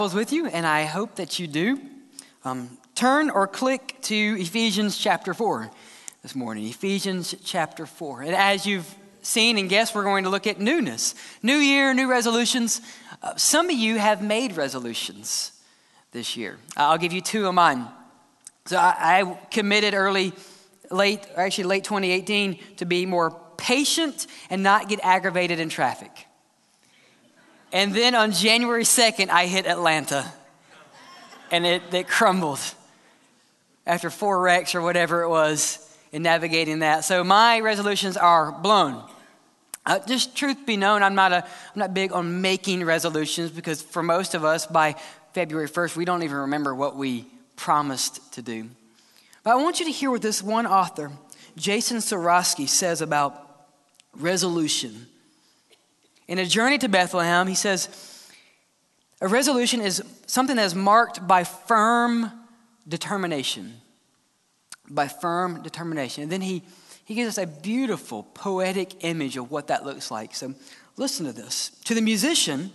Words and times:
Bibles 0.00 0.14
with 0.14 0.32
you, 0.32 0.46
and 0.46 0.66
I 0.66 0.84
hope 0.84 1.16
that 1.16 1.38
you 1.38 1.46
do, 1.46 1.78
um, 2.42 2.78
turn 2.94 3.28
or 3.28 3.46
click 3.46 3.98
to 4.04 4.16
Ephesians 4.40 4.96
chapter 4.96 5.34
4 5.34 5.70
this 6.22 6.34
morning. 6.34 6.64
Ephesians 6.64 7.34
chapter 7.44 7.84
4. 7.84 8.22
And 8.22 8.34
as 8.34 8.64
you've 8.64 8.94
seen 9.20 9.58
and 9.58 9.68
guessed, 9.68 9.94
we're 9.94 10.04
going 10.04 10.24
to 10.24 10.30
look 10.30 10.46
at 10.46 10.58
newness. 10.58 11.14
New 11.42 11.58
year, 11.58 11.92
new 11.92 12.08
resolutions. 12.08 12.80
Uh, 13.22 13.36
some 13.36 13.66
of 13.66 13.76
you 13.76 13.98
have 13.98 14.22
made 14.22 14.56
resolutions 14.56 15.52
this 16.12 16.34
year. 16.34 16.56
I'll 16.78 16.96
give 16.96 17.12
you 17.12 17.20
two 17.20 17.46
of 17.46 17.52
mine. 17.52 17.86
So 18.64 18.78
I, 18.78 19.20
I 19.20 19.38
committed 19.50 19.92
early, 19.92 20.32
late, 20.90 21.26
actually 21.36 21.64
late 21.64 21.84
2018 21.84 22.58
to 22.78 22.86
be 22.86 23.04
more 23.04 23.38
patient 23.58 24.28
and 24.48 24.62
not 24.62 24.88
get 24.88 25.00
aggravated 25.02 25.60
in 25.60 25.68
traffic. 25.68 26.26
And 27.72 27.94
then 27.94 28.14
on 28.14 28.32
January 28.32 28.82
2nd, 28.82 29.28
I 29.28 29.46
hit 29.46 29.66
Atlanta 29.66 30.30
and 31.50 31.66
it, 31.66 31.82
it 31.92 32.08
crumbled 32.08 32.60
after 33.86 34.10
four 34.10 34.40
wrecks 34.40 34.74
or 34.74 34.82
whatever 34.82 35.22
it 35.22 35.28
was 35.28 35.86
in 36.12 36.22
navigating 36.22 36.80
that. 36.80 37.04
So 37.04 37.22
my 37.22 37.60
resolutions 37.60 38.16
are 38.16 38.52
blown. 38.52 39.02
Uh, 39.86 39.98
just 40.06 40.36
truth 40.36 40.66
be 40.66 40.76
known, 40.76 41.02
I'm 41.02 41.14
not, 41.14 41.32
a, 41.32 41.42
I'm 41.44 41.78
not 41.78 41.94
big 41.94 42.12
on 42.12 42.40
making 42.40 42.84
resolutions 42.84 43.50
because 43.50 43.80
for 43.80 44.02
most 44.02 44.34
of 44.34 44.44
us, 44.44 44.66
by 44.66 44.96
February 45.32 45.68
1st, 45.68 45.96
we 45.96 46.04
don't 46.04 46.22
even 46.22 46.36
remember 46.36 46.74
what 46.74 46.96
we 46.96 47.26
promised 47.56 48.32
to 48.34 48.42
do. 48.42 48.68
But 49.42 49.52
I 49.52 49.54
want 49.56 49.80
you 49.80 49.86
to 49.86 49.92
hear 49.92 50.10
what 50.10 50.22
this 50.22 50.42
one 50.42 50.66
author, 50.66 51.10
Jason 51.56 51.98
Soroski, 51.98 52.68
says 52.68 53.00
about 53.00 53.68
resolution. 54.14 55.06
In 56.30 56.38
A 56.38 56.46
Journey 56.46 56.78
to 56.78 56.88
Bethlehem, 56.88 57.48
he 57.48 57.56
says, 57.56 57.88
a 59.20 59.26
resolution 59.26 59.80
is 59.80 60.00
something 60.26 60.54
that 60.54 60.64
is 60.64 60.76
marked 60.76 61.26
by 61.26 61.42
firm 61.42 62.30
determination. 62.86 63.74
By 64.88 65.08
firm 65.08 65.60
determination. 65.64 66.22
And 66.22 66.30
then 66.30 66.40
he, 66.40 66.62
he 67.04 67.16
gives 67.16 67.36
us 67.36 67.42
a 67.42 67.48
beautiful, 67.48 68.22
poetic 68.32 69.04
image 69.04 69.36
of 69.36 69.50
what 69.50 69.66
that 69.66 69.84
looks 69.84 70.12
like. 70.12 70.36
So 70.36 70.54
listen 70.96 71.26
to 71.26 71.32
this. 71.32 71.70
To 71.86 71.96
the 71.96 72.00
musician, 72.00 72.70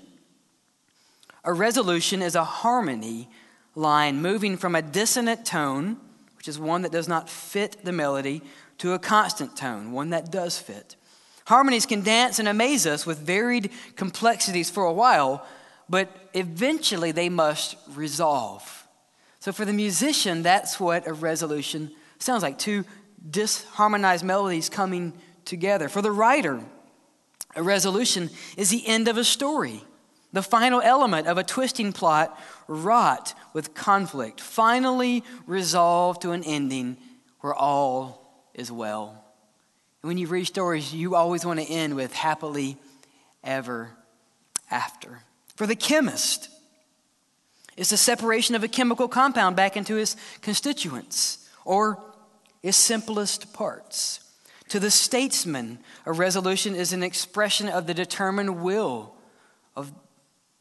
a 1.46 1.54
resolution 1.54 2.22
is 2.22 2.36
a 2.36 2.44
harmony 2.44 3.30
line 3.74 4.22
moving 4.22 4.58
from 4.58 4.76
a 4.76 4.82
dissonant 4.82 5.46
tone, 5.46 5.96
which 6.36 6.50
is 6.50 6.60
one 6.60 6.82
that 6.82 6.92
does 6.92 7.08
not 7.08 7.30
fit 7.30 7.78
the 7.86 7.94
melody, 7.94 8.42
to 8.80 8.92
a 8.92 9.00
consonant 9.00 9.56
tone, 9.56 9.94
one 9.94 10.10
that 10.10 10.30
does 10.30 10.60
fit. 10.60 10.98
Harmonies 11.46 11.86
can 11.86 12.02
dance 12.02 12.40
and 12.40 12.48
amaze 12.48 12.88
us 12.88 13.06
with 13.06 13.20
varied 13.20 13.70
complexities 13.96 14.70
for 14.70 14.84
a 14.86 14.94
while, 14.94 15.46
but 15.88 16.10
eventually 16.34 17.12
they 17.12 17.30
must 17.30 17.76
resolve. 17.94 18.88
So 19.40 19.52
for 19.52 19.64
the 19.64 19.74
musician, 19.74 20.42
that's 20.42 20.80
what 20.80 21.06
a 21.06 21.14
resolution 21.14 21.92
sounds 22.18 22.42
like 22.42 22.58
two 22.58 22.84
disharmonized 23.30 24.24
melodies 24.24 24.70
coming 24.70 25.14
together. 25.46 25.88
For 25.88 26.02
the 26.02 26.12
writer, 26.12 26.62
a 27.56 27.62
resolution 27.62 28.32
is 28.58 28.72
the 28.72 28.86
end 28.88 29.08
of 29.08 29.18
a 29.18 29.24
story, 29.24 29.84
the 30.34 30.42
final 30.42 30.82
element 30.82 31.28
of 31.28 31.38
a 31.38 31.44
twisting 31.44 31.94
plot 31.94 32.40
wrought 32.68 33.36
with 33.54 33.76
conflict, 33.76 34.42
finally 34.42 35.24
resolved 35.46 36.24
to 36.24 36.32
an 36.32 36.44
ending 36.44 36.98
where 37.42 37.54
all 37.54 38.50
is 38.56 38.72
well 38.72 39.25
when 40.06 40.20
you 40.20 40.28
read 40.28 40.46
stories, 40.46 40.94
you 40.94 41.16
always 41.16 41.44
want 41.44 41.60
to 41.60 41.66
end 41.66 41.96
with 41.96 42.14
happily 42.14 42.78
ever 43.44 43.90
after. 44.70 45.22
For 45.56 45.66
the 45.66 45.76
chemist, 45.76 46.50
it's 47.76 47.90
the 47.90 47.98
separation 47.98 48.54
of 48.54 48.64
a 48.64 48.68
chemical 48.68 49.08
compound 49.08 49.56
back 49.56 49.76
into 49.76 49.98
its 49.98 50.16
constituents 50.42 51.50
or 51.64 52.04
its 52.62 52.78
simplest 52.78 53.52
parts. 53.52 54.20
To 54.70 54.80
the 54.80 54.92
statesman, 54.92 55.80
a 56.06 56.14
resolution 56.14 56.76
is 56.76 56.94
an 56.94 57.02
expression 57.02 57.68
of 57.68 57.88
the 57.88 57.94
determined 57.96 58.62
will 58.62 59.16
of 59.76 59.92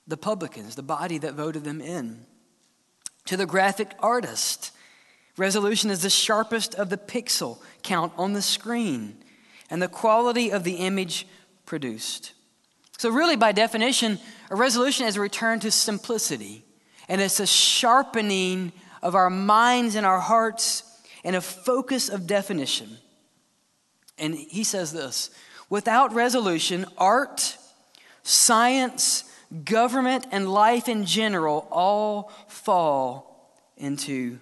the 0.07 0.17
publicans, 0.17 0.75
the 0.75 0.83
body 0.83 1.19
that 1.19 1.35
voted 1.35 1.65
them 1.65 1.83
in. 1.83 2.25
To 3.27 3.37
the 3.37 3.47
graphic 3.47 3.91
artist, 3.99 4.71
resolution 5.37 5.91
is 5.91 6.01
the 6.01 6.11
sharpest 6.11 6.75
of 6.75 6.89
the 6.89 6.97
pixel 6.97 7.59
count 7.83 8.13
on 8.17 8.33
the 8.33 8.43
screen 8.43 9.19
and 9.71 9.81
the 9.81 9.89
quality 9.89 10.51
of 10.51 10.65
the 10.65 10.75
image 10.75 11.27
produced. 11.67 12.33
So, 12.99 13.11
really, 13.11 13.37
by 13.37 13.53
definition, 13.53 14.19
a 14.51 14.57
resolution 14.57 15.07
is 15.07 15.17
a 15.17 15.21
return 15.21 15.61
to 15.61 15.71
simplicity, 15.71 16.65
and 17.09 17.21
it's 17.21 17.41
a 17.41 17.47
sharpening 17.47 18.73
of 19.03 19.15
our 19.15 19.31
minds 19.31 19.95
and 19.95 20.07
our 20.07 20.21
hearts 20.21 20.85
and 21.25 21.35
a 21.35 21.41
focus 21.41 22.09
of 22.09 22.27
definition. 22.27 22.99
And 24.19 24.35
he 24.35 24.65
says 24.65 24.93
this 24.93 25.31
without 25.69 26.13
resolution, 26.13 26.87
art, 26.99 27.57
science, 28.23 29.25
government, 29.65 30.27
and 30.31 30.49
life 30.49 30.89
in 30.89 31.05
general 31.05 31.67
all 31.71 32.33
fall 32.49 33.53
into 33.77 34.39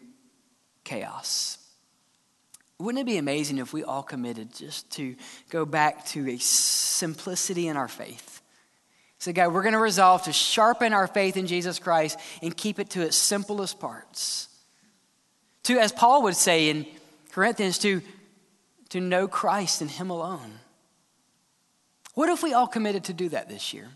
chaos. 0.85 1.59
Wouldn't 2.83 3.01
it 3.01 3.07
be 3.07 3.17
amazing 3.17 3.59
if 3.59 3.73
we 3.73 3.85
all 3.85 4.03
committed 4.03 4.53
just 4.55 4.91
to 4.93 5.15
go 5.51 5.65
back 5.65 6.05
to 6.07 6.29
a 6.29 6.39
simplicity 6.39 7.69
in 7.69 7.77
our 7.77 7.87
faith? 7.87 8.43
So, 9.19 9.33
God, 9.33 9.55
we're 9.55 9.63
going 9.63 9.75
to 9.75 9.79
resolve 9.79 10.25
to 10.25 10.33
sharpen 10.33 10.93
our 10.93 11.07
faith 11.07 11.37
in 11.37 11.47
Jesus 11.47 11.79
Christ 11.79 12.19
and 12.43 12.57
keep 12.57 12.81
it 12.81 12.91
to 12.91 13.03
its 13.03 13.17
simplest 13.17 13.79
parts. 13.79 14.49
To, 15.65 15.79
as 15.79 15.93
Paul 15.93 16.25
would 16.25 16.35
say 16.35 16.71
in 16.71 16.87
Corinthians, 17.31 17.79
to, 17.79 18.03
to 18.89 19.01
know 19.01 19.29
Christ 19.29 19.81
and 19.81 19.89
Him 19.89 20.11
alone. 20.11 20.59
What 22.15 22.31
if 22.31 22.43
we 22.43 22.53
all 22.53 22.67
committed 22.67 23.05
to 23.05 23.13
do 23.13 23.29
that 23.29 23.49
this 23.49 23.73
year? 23.73 23.87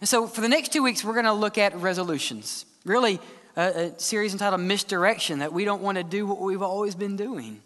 And 0.00 0.08
so, 0.08 0.26
for 0.26 0.40
the 0.40 0.48
next 0.48 0.72
two 0.72 0.82
weeks, 0.82 1.04
we're 1.04 1.12
going 1.12 1.26
to 1.26 1.32
look 1.32 1.58
at 1.58 1.76
resolutions. 1.76 2.66
Really, 2.84 3.20
a, 3.56 3.62
a 3.62 3.98
series 4.00 4.32
entitled 4.32 4.62
Misdirection 4.62 5.38
that 5.38 5.52
we 5.52 5.64
don't 5.64 5.80
want 5.82 5.98
to 5.98 6.02
do 6.02 6.26
what 6.26 6.40
we've 6.40 6.60
always 6.60 6.96
been 6.96 7.16
doing. 7.16 7.62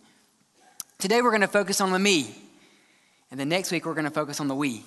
Today 1.07 1.23
we're 1.23 1.31
going 1.31 1.43
to 1.43 1.47
focus 1.47 1.81
on 1.81 1.93
the 1.93 2.01
me. 2.01 2.35
And 3.31 3.39
then 3.39 3.49
next 3.49 3.71
week 3.71 3.87
we're 3.87 3.95
going 3.95 4.07
to 4.07 4.11
focus 4.11 4.41
on 4.41 4.49
the 4.49 4.57
we 4.57 4.83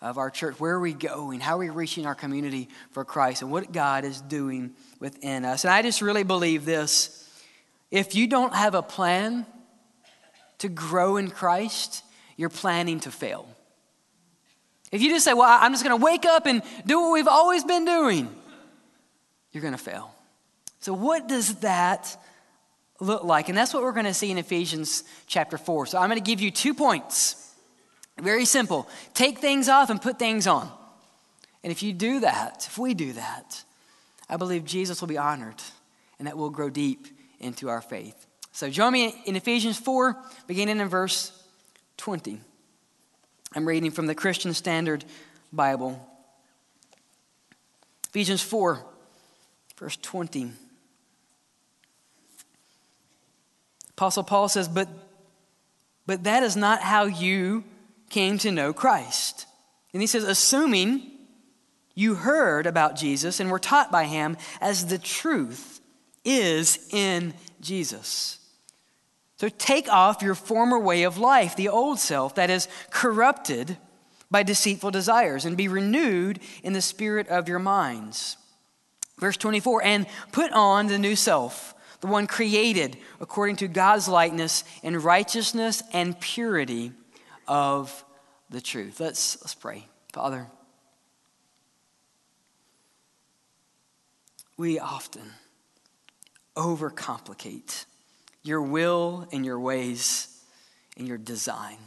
of 0.00 0.16
our 0.16 0.30
church. 0.30 0.58
Where 0.58 0.76
are 0.76 0.80
we 0.80 0.94
going? 0.94 1.38
How 1.38 1.56
are 1.56 1.58
we 1.58 1.68
reaching 1.68 2.06
our 2.06 2.14
community 2.14 2.70
for 2.92 3.04
Christ? 3.04 3.42
And 3.42 3.50
what 3.50 3.70
God 3.70 4.06
is 4.06 4.22
doing 4.22 4.70
within 5.00 5.44
us. 5.44 5.64
And 5.64 5.70
I 5.70 5.82
just 5.82 6.00
really 6.00 6.22
believe 6.22 6.64
this. 6.64 7.30
If 7.90 8.14
you 8.14 8.26
don't 8.26 8.54
have 8.54 8.74
a 8.74 8.80
plan 8.80 9.44
to 10.60 10.70
grow 10.70 11.18
in 11.18 11.28
Christ, 11.28 12.04
you're 12.38 12.48
planning 12.48 13.00
to 13.00 13.10
fail. 13.10 13.46
If 14.90 15.02
you 15.02 15.10
just 15.10 15.26
say, 15.26 15.34
well, 15.34 15.58
I'm 15.60 15.74
just 15.74 15.84
going 15.84 16.00
to 16.00 16.02
wake 16.02 16.24
up 16.24 16.46
and 16.46 16.62
do 16.86 17.02
what 17.02 17.12
we've 17.12 17.28
always 17.28 17.64
been 17.64 17.84
doing, 17.84 18.34
you're 19.52 19.60
going 19.60 19.74
to 19.74 19.78
fail. 19.78 20.10
So, 20.78 20.94
what 20.94 21.28
does 21.28 21.56
that 21.56 22.16
look 23.00 23.24
like? 23.24 23.48
And 23.48 23.58
that's 23.58 23.74
what 23.74 23.82
we're 23.82 23.92
going 23.92 24.06
to 24.06 24.14
see 24.14 24.30
in 24.30 24.38
Ephesians 24.38 25.04
chapter 25.26 25.58
4. 25.58 25.86
So 25.86 25.98
I'm 25.98 26.08
going 26.08 26.22
to 26.22 26.24
give 26.24 26.40
you 26.40 26.50
two 26.50 26.74
points. 26.74 27.36
Very 28.18 28.44
simple. 28.44 28.88
Take 29.14 29.38
things 29.38 29.68
off 29.68 29.90
and 29.90 30.00
put 30.00 30.18
things 30.18 30.46
on. 30.46 30.70
And 31.64 31.70
if 31.70 31.82
you 31.82 31.92
do 31.92 32.20
that, 32.20 32.66
if 32.68 32.78
we 32.78 32.94
do 32.94 33.12
that, 33.14 33.64
I 34.28 34.36
believe 34.36 34.64
Jesus 34.64 35.00
will 35.00 35.08
be 35.08 35.18
honored 35.18 35.60
and 36.18 36.28
that 36.28 36.36
we'll 36.36 36.50
grow 36.50 36.70
deep 36.70 37.06
into 37.40 37.68
our 37.68 37.80
faith. 37.80 38.26
So 38.52 38.68
join 38.68 38.92
me 38.92 39.14
in 39.26 39.36
Ephesians 39.36 39.78
4, 39.78 40.16
beginning 40.46 40.80
in 40.80 40.88
verse 40.88 41.32
20. 41.96 42.40
I'm 43.54 43.66
reading 43.66 43.90
from 43.90 44.06
the 44.06 44.14
Christian 44.14 44.54
Standard 44.54 45.04
Bible. 45.52 46.06
Ephesians 48.08 48.42
4, 48.42 48.84
verse 49.78 49.96
20. 49.96 50.52
Apostle 54.00 54.24
Paul 54.24 54.48
says, 54.48 54.66
but, 54.66 54.88
but 56.06 56.24
that 56.24 56.42
is 56.42 56.56
not 56.56 56.80
how 56.80 57.04
you 57.04 57.64
came 58.08 58.38
to 58.38 58.50
know 58.50 58.72
Christ. 58.72 59.44
And 59.92 60.00
he 60.00 60.06
says, 60.06 60.24
assuming 60.24 61.02
you 61.94 62.14
heard 62.14 62.66
about 62.66 62.96
Jesus 62.96 63.40
and 63.40 63.50
were 63.50 63.58
taught 63.58 63.92
by 63.92 64.04
him 64.06 64.38
as 64.58 64.86
the 64.86 64.96
truth 64.96 65.82
is 66.24 66.78
in 66.94 67.34
Jesus. 67.60 68.38
So 69.36 69.50
take 69.50 69.90
off 69.90 70.22
your 70.22 70.34
former 70.34 70.78
way 70.78 71.02
of 71.02 71.18
life, 71.18 71.54
the 71.54 71.68
old 71.68 71.98
self 71.98 72.36
that 72.36 72.48
is 72.48 72.68
corrupted 72.88 73.76
by 74.30 74.42
deceitful 74.42 74.92
desires, 74.92 75.44
and 75.44 75.58
be 75.58 75.68
renewed 75.68 76.40
in 76.62 76.72
the 76.72 76.80
spirit 76.80 77.28
of 77.28 77.50
your 77.50 77.58
minds. 77.58 78.38
Verse 79.18 79.36
24, 79.36 79.84
and 79.84 80.06
put 80.32 80.50
on 80.52 80.86
the 80.86 80.98
new 80.98 81.16
self 81.16 81.74
the 82.00 82.06
one 82.06 82.26
created 82.26 82.96
according 83.20 83.56
to 83.56 83.68
God's 83.68 84.08
likeness 84.08 84.64
in 84.82 85.00
righteousness 85.00 85.82
and 85.92 86.18
purity 86.18 86.92
of 87.46 88.04
the 88.48 88.60
truth. 88.60 89.00
Let's, 89.00 89.40
let's 89.42 89.54
pray. 89.54 89.86
Father, 90.12 90.46
we 94.56 94.78
often 94.78 95.22
overcomplicate 96.56 97.84
your 98.42 98.62
will 98.62 99.26
and 99.32 99.44
your 99.44 99.60
ways 99.60 100.42
and 100.96 101.06
your 101.06 101.18
design. 101.18 101.78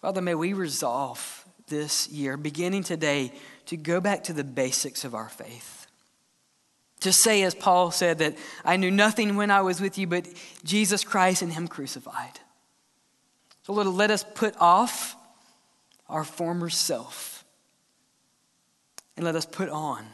Father, 0.00 0.20
may 0.20 0.34
we 0.34 0.52
resolve 0.52 1.44
this 1.68 2.08
year, 2.08 2.36
beginning 2.36 2.82
today, 2.82 3.32
to 3.66 3.76
go 3.76 4.00
back 4.00 4.24
to 4.24 4.32
the 4.32 4.44
basics 4.44 5.04
of 5.04 5.14
our 5.14 5.28
faith. 5.28 5.75
To 7.06 7.12
say, 7.12 7.44
as 7.44 7.54
Paul 7.54 7.92
said, 7.92 8.18
that 8.18 8.36
I 8.64 8.76
knew 8.76 8.90
nothing 8.90 9.36
when 9.36 9.48
I 9.48 9.60
was 9.60 9.80
with 9.80 9.96
you 9.96 10.08
but 10.08 10.26
Jesus 10.64 11.04
Christ 11.04 11.40
and 11.40 11.52
Him 11.52 11.68
crucified. 11.68 12.40
So, 13.62 13.74
Lord, 13.74 13.86
let 13.86 14.10
us 14.10 14.24
put 14.34 14.56
off 14.58 15.14
our 16.08 16.24
former 16.24 16.68
self 16.68 17.44
and 19.16 19.24
let 19.24 19.36
us 19.36 19.46
put 19.46 19.68
on 19.68 20.04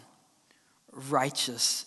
righteous 1.08 1.86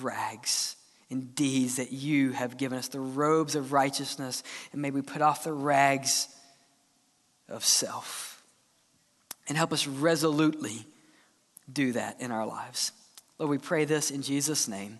rags 0.00 0.76
and 1.10 1.34
deeds 1.34 1.76
that 1.76 1.92
you 1.92 2.32
have 2.32 2.56
given 2.56 2.78
us, 2.78 2.88
the 2.88 2.98
robes 2.98 3.56
of 3.56 3.74
righteousness, 3.74 4.42
and 4.72 4.80
may 4.80 4.90
we 4.90 5.02
put 5.02 5.20
off 5.20 5.44
the 5.44 5.52
rags 5.52 6.28
of 7.50 7.62
self 7.62 8.42
and 9.48 9.58
help 9.58 9.74
us 9.74 9.86
resolutely 9.86 10.86
do 11.70 11.92
that 11.92 12.22
in 12.22 12.32
our 12.32 12.46
lives. 12.46 12.92
Lord, 13.38 13.50
we 13.50 13.58
pray 13.58 13.84
this 13.84 14.10
in 14.10 14.22
Jesus' 14.22 14.66
name. 14.66 14.98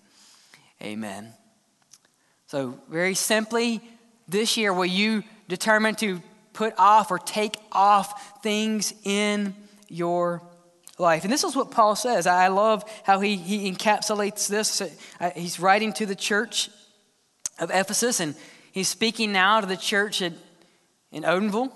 Amen. 0.82 1.32
So, 2.48 2.78
very 2.88 3.14
simply, 3.14 3.80
this 4.28 4.56
year, 4.56 4.72
will 4.72 4.84
you 4.84 5.24
determine 5.48 5.94
to 5.96 6.22
put 6.52 6.74
off 6.78 7.10
or 7.10 7.18
take 7.18 7.56
off 7.72 8.42
things 8.42 8.92
in 9.04 9.54
your 9.88 10.42
life? 10.98 11.24
And 11.24 11.32
this 11.32 11.44
is 11.44 11.56
what 11.56 11.70
Paul 11.70 11.96
says. 11.96 12.26
I 12.26 12.48
love 12.48 12.84
how 13.04 13.20
he, 13.20 13.36
he 13.36 13.72
encapsulates 13.72 14.48
this. 14.48 14.82
Uh, 15.18 15.30
he's 15.34 15.58
writing 15.58 15.92
to 15.94 16.06
the 16.06 16.14
church 16.14 16.68
of 17.58 17.70
Ephesus, 17.70 18.20
and 18.20 18.34
he's 18.70 18.88
speaking 18.88 19.32
now 19.32 19.60
to 19.60 19.66
the 19.66 19.76
church 19.76 20.20
in, 20.20 20.36
in 21.10 21.24
Odenville. 21.24 21.72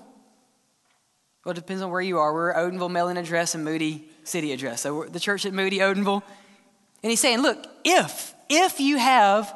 Well, 1.44 1.52
it 1.52 1.54
depends 1.54 1.82
on 1.82 1.90
where 1.90 2.02
you 2.02 2.18
are. 2.18 2.34
We're 2.34 2.54
Odenville 2.54 2.90
mailing 2.90 3.16
address 3.16 3.54
and 3.54 3.64
Moody 3.64 4.10
city 4.24 4.52
address. 4.52 4.82
So 4.82 5.04
the 5.04 5.20
church 5.20 5.46
at 5.46 5.54
Moody, 5.54 5.78
Odenville. 5.78 6.22
And 7.02 7.10
he's 7.10 7.20
saying, 7.20 7.40
look, 7.40 7.64
if, 7.84 8.34
if 8.48 8.80
you 8.80 8.98
have 8.98 9.54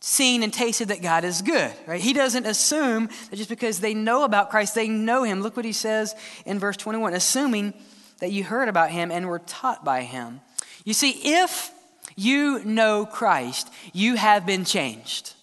seen 0.00 0.42
and 0.42 0.52
tasted 0.52 0.88
that 0.88 1.02
God 1.02 1.24
is 1.24 1.42
good, 1.42 1.72
right? 1.86 2.00
He 2.00 2.12
doesn't 2.12 2.46
assume 2.46 3.08
that 3.30 3.36
just 3.36 3.48
because 3.48 3.80
they 3.80 3.94
know 3.94 4.24
about 4.24 4.50
Christ, 4.50 4.74
they 4.74 4.88
know 4.88 5.24
him. 5.24 5.42
Look 5.42 5.56
what 5.56 5.64
he 5.64 5.72
says 5.72 6.14
in 6.46 6.58
verse 6.58 6.76
21 6.76 7.14
assuming 7.14 7.74
that 8.20 8.32
you 8.32 8.44
heard 8.44 8.68
about 8.68 8.90
him 8.90 9.10
and 9.10 9.26
were 9.26 9.40
taught 9.40 9.84
by 9.84 10.02
him. 10.02 10.40
You 10.84 10.94
see, 10.94 11.10
if 11.10 11.70
you 12.16 12.64
know 12.64 13.06
Christ, 13.06 13.72
you 13.92 14.14
have 14.14 14.46
been 14.46 14.64
changed. 14.64 15.34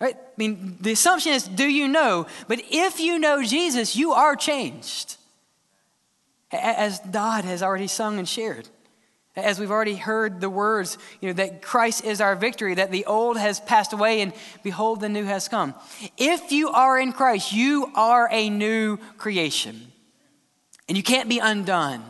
Right? 0.00 0.16
I 0.16 0.20
mean, 0.36 0.78
the 0.80 0.92
assumption 0.92 1.32
is, 1.32 1.44
do 1.44 1.64
you 1.64 1.86
know? 1.86 2.26
But 2.48 2.60
if 2.70 2.98
you 2.98 3.18
know 3.18 3.42
Jesus, 3.42 3.94
you 3.94 4.12
are 4.12 4.34
changed. 4.36 5.16
As 6.50 6.98
God 7.10 7.44
has 7.44 7.62
already 7.62 7.86
sung 7.86 8.18
and 8.18 8.28
shared. 8.28 8.68
As 9.34 9.58
we've 9.58 9.70
already 9.70 9.96
heard 9.96 10.40
the 10.40 10.50
words, 10.50 10.98
you 11.20 11.28
know, 11.28 11.32
that 11.34 11.62
Christ 11.62 12.04
is 12.04 12.20
our 12.20 12.36
victory, 12.36 12.74
that 12.74 12.90
the 12.90 13.06
old 13.06 13.38
has 13.38 13.60
passed 13.60 13.94
away 13.94 14.20
and 14.20 14.34
behold, 14.62 15.00
the 15.00 15.08
new 15.08 15.24
has 15.24 15.48
come. 15.48 15.74
If 16.18 16.52
you 16.52 16.68
are 16.68 16.98
in 16.98 17.12
Christ, 17.12 17.52
you 17.52 17.90
are 17.94 18.28
a 18.30 18.50
new 18.50 18.98
creation 19.16 19.90
and 20.86 20.98
you 20.98 21.02
can't 21.02 21.30
be 21.30 21.38
undone. 21.38 22.04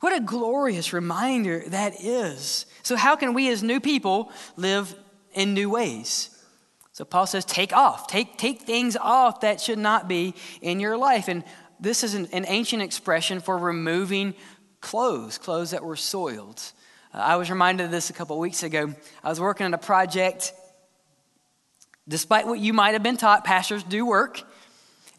What 0.00 0.16
a 0.16 0.20
glorious 0.20 0.92
reminder 0.92 1.64
that 1.68 2.02
is. 2.02 2.64
So, 2.82 2.96
how 2.96 3.16
can 3.16 3.34
we 3.34 3.50
as 3.50 3.62
new 3.62 3.80
people 3.80 4.32
live 4.56 4.94
in 5.34 5.54
new 5.54 5.68
ways? 5.68 6.30
So, 6.92 7.04
Paul 7.04 7.26
says, 7.26 7.44
take 7.44 7.72
off, 7.72 8.06
take, 8.06 8.38
take 8.38 8.62
things 8.62 8.96
off 8.96 9.40
that 9.40 9.60
should 9.60 9.78
not 9.78 10.08
be 10.08 10.34
in 10.62 10.80
your 10.80 10.96
life. 10.96 11.28
And 11.28 11.44
this 11.80 12.02
is 12.02 12.14
an, 12.14 12.28
an 12.32 12.44
ancient 12.48 12.82
expression 12.82 13.40
for 13.40 13.58
removing 13.58 14.34
clothes, 14.80 15.38
clothes 15.38 15.70
that 15.72 15.84
were 15.84 15.96
soiled. 15.96 16.62
Uh, 17.12 17.18
I 17.18 17.36
was 17.36 17.50
reminded 17.50 17.84
of 17.84 17.90
this 17.90 18.10
a 18.10 18.12
couple 18.12 18.38
weeks 18.38 18.62
ago. 18.62 18.94
I 19.22 19.28
was 19.28 19.40
working 19.40 19.66
on 19.66 19.74
a 19.74 19.78
project. 19.78 20.52
Despite 22.08 22.46
what 22.46 22.58
you 22.58 22.72
might 22.72 22.92
have 22.92 23.02
been 23.02 23.16
taught, 23.16 23.44
pastors 23.44 23.82
do 23.82 24.06
work. 24.06 24.42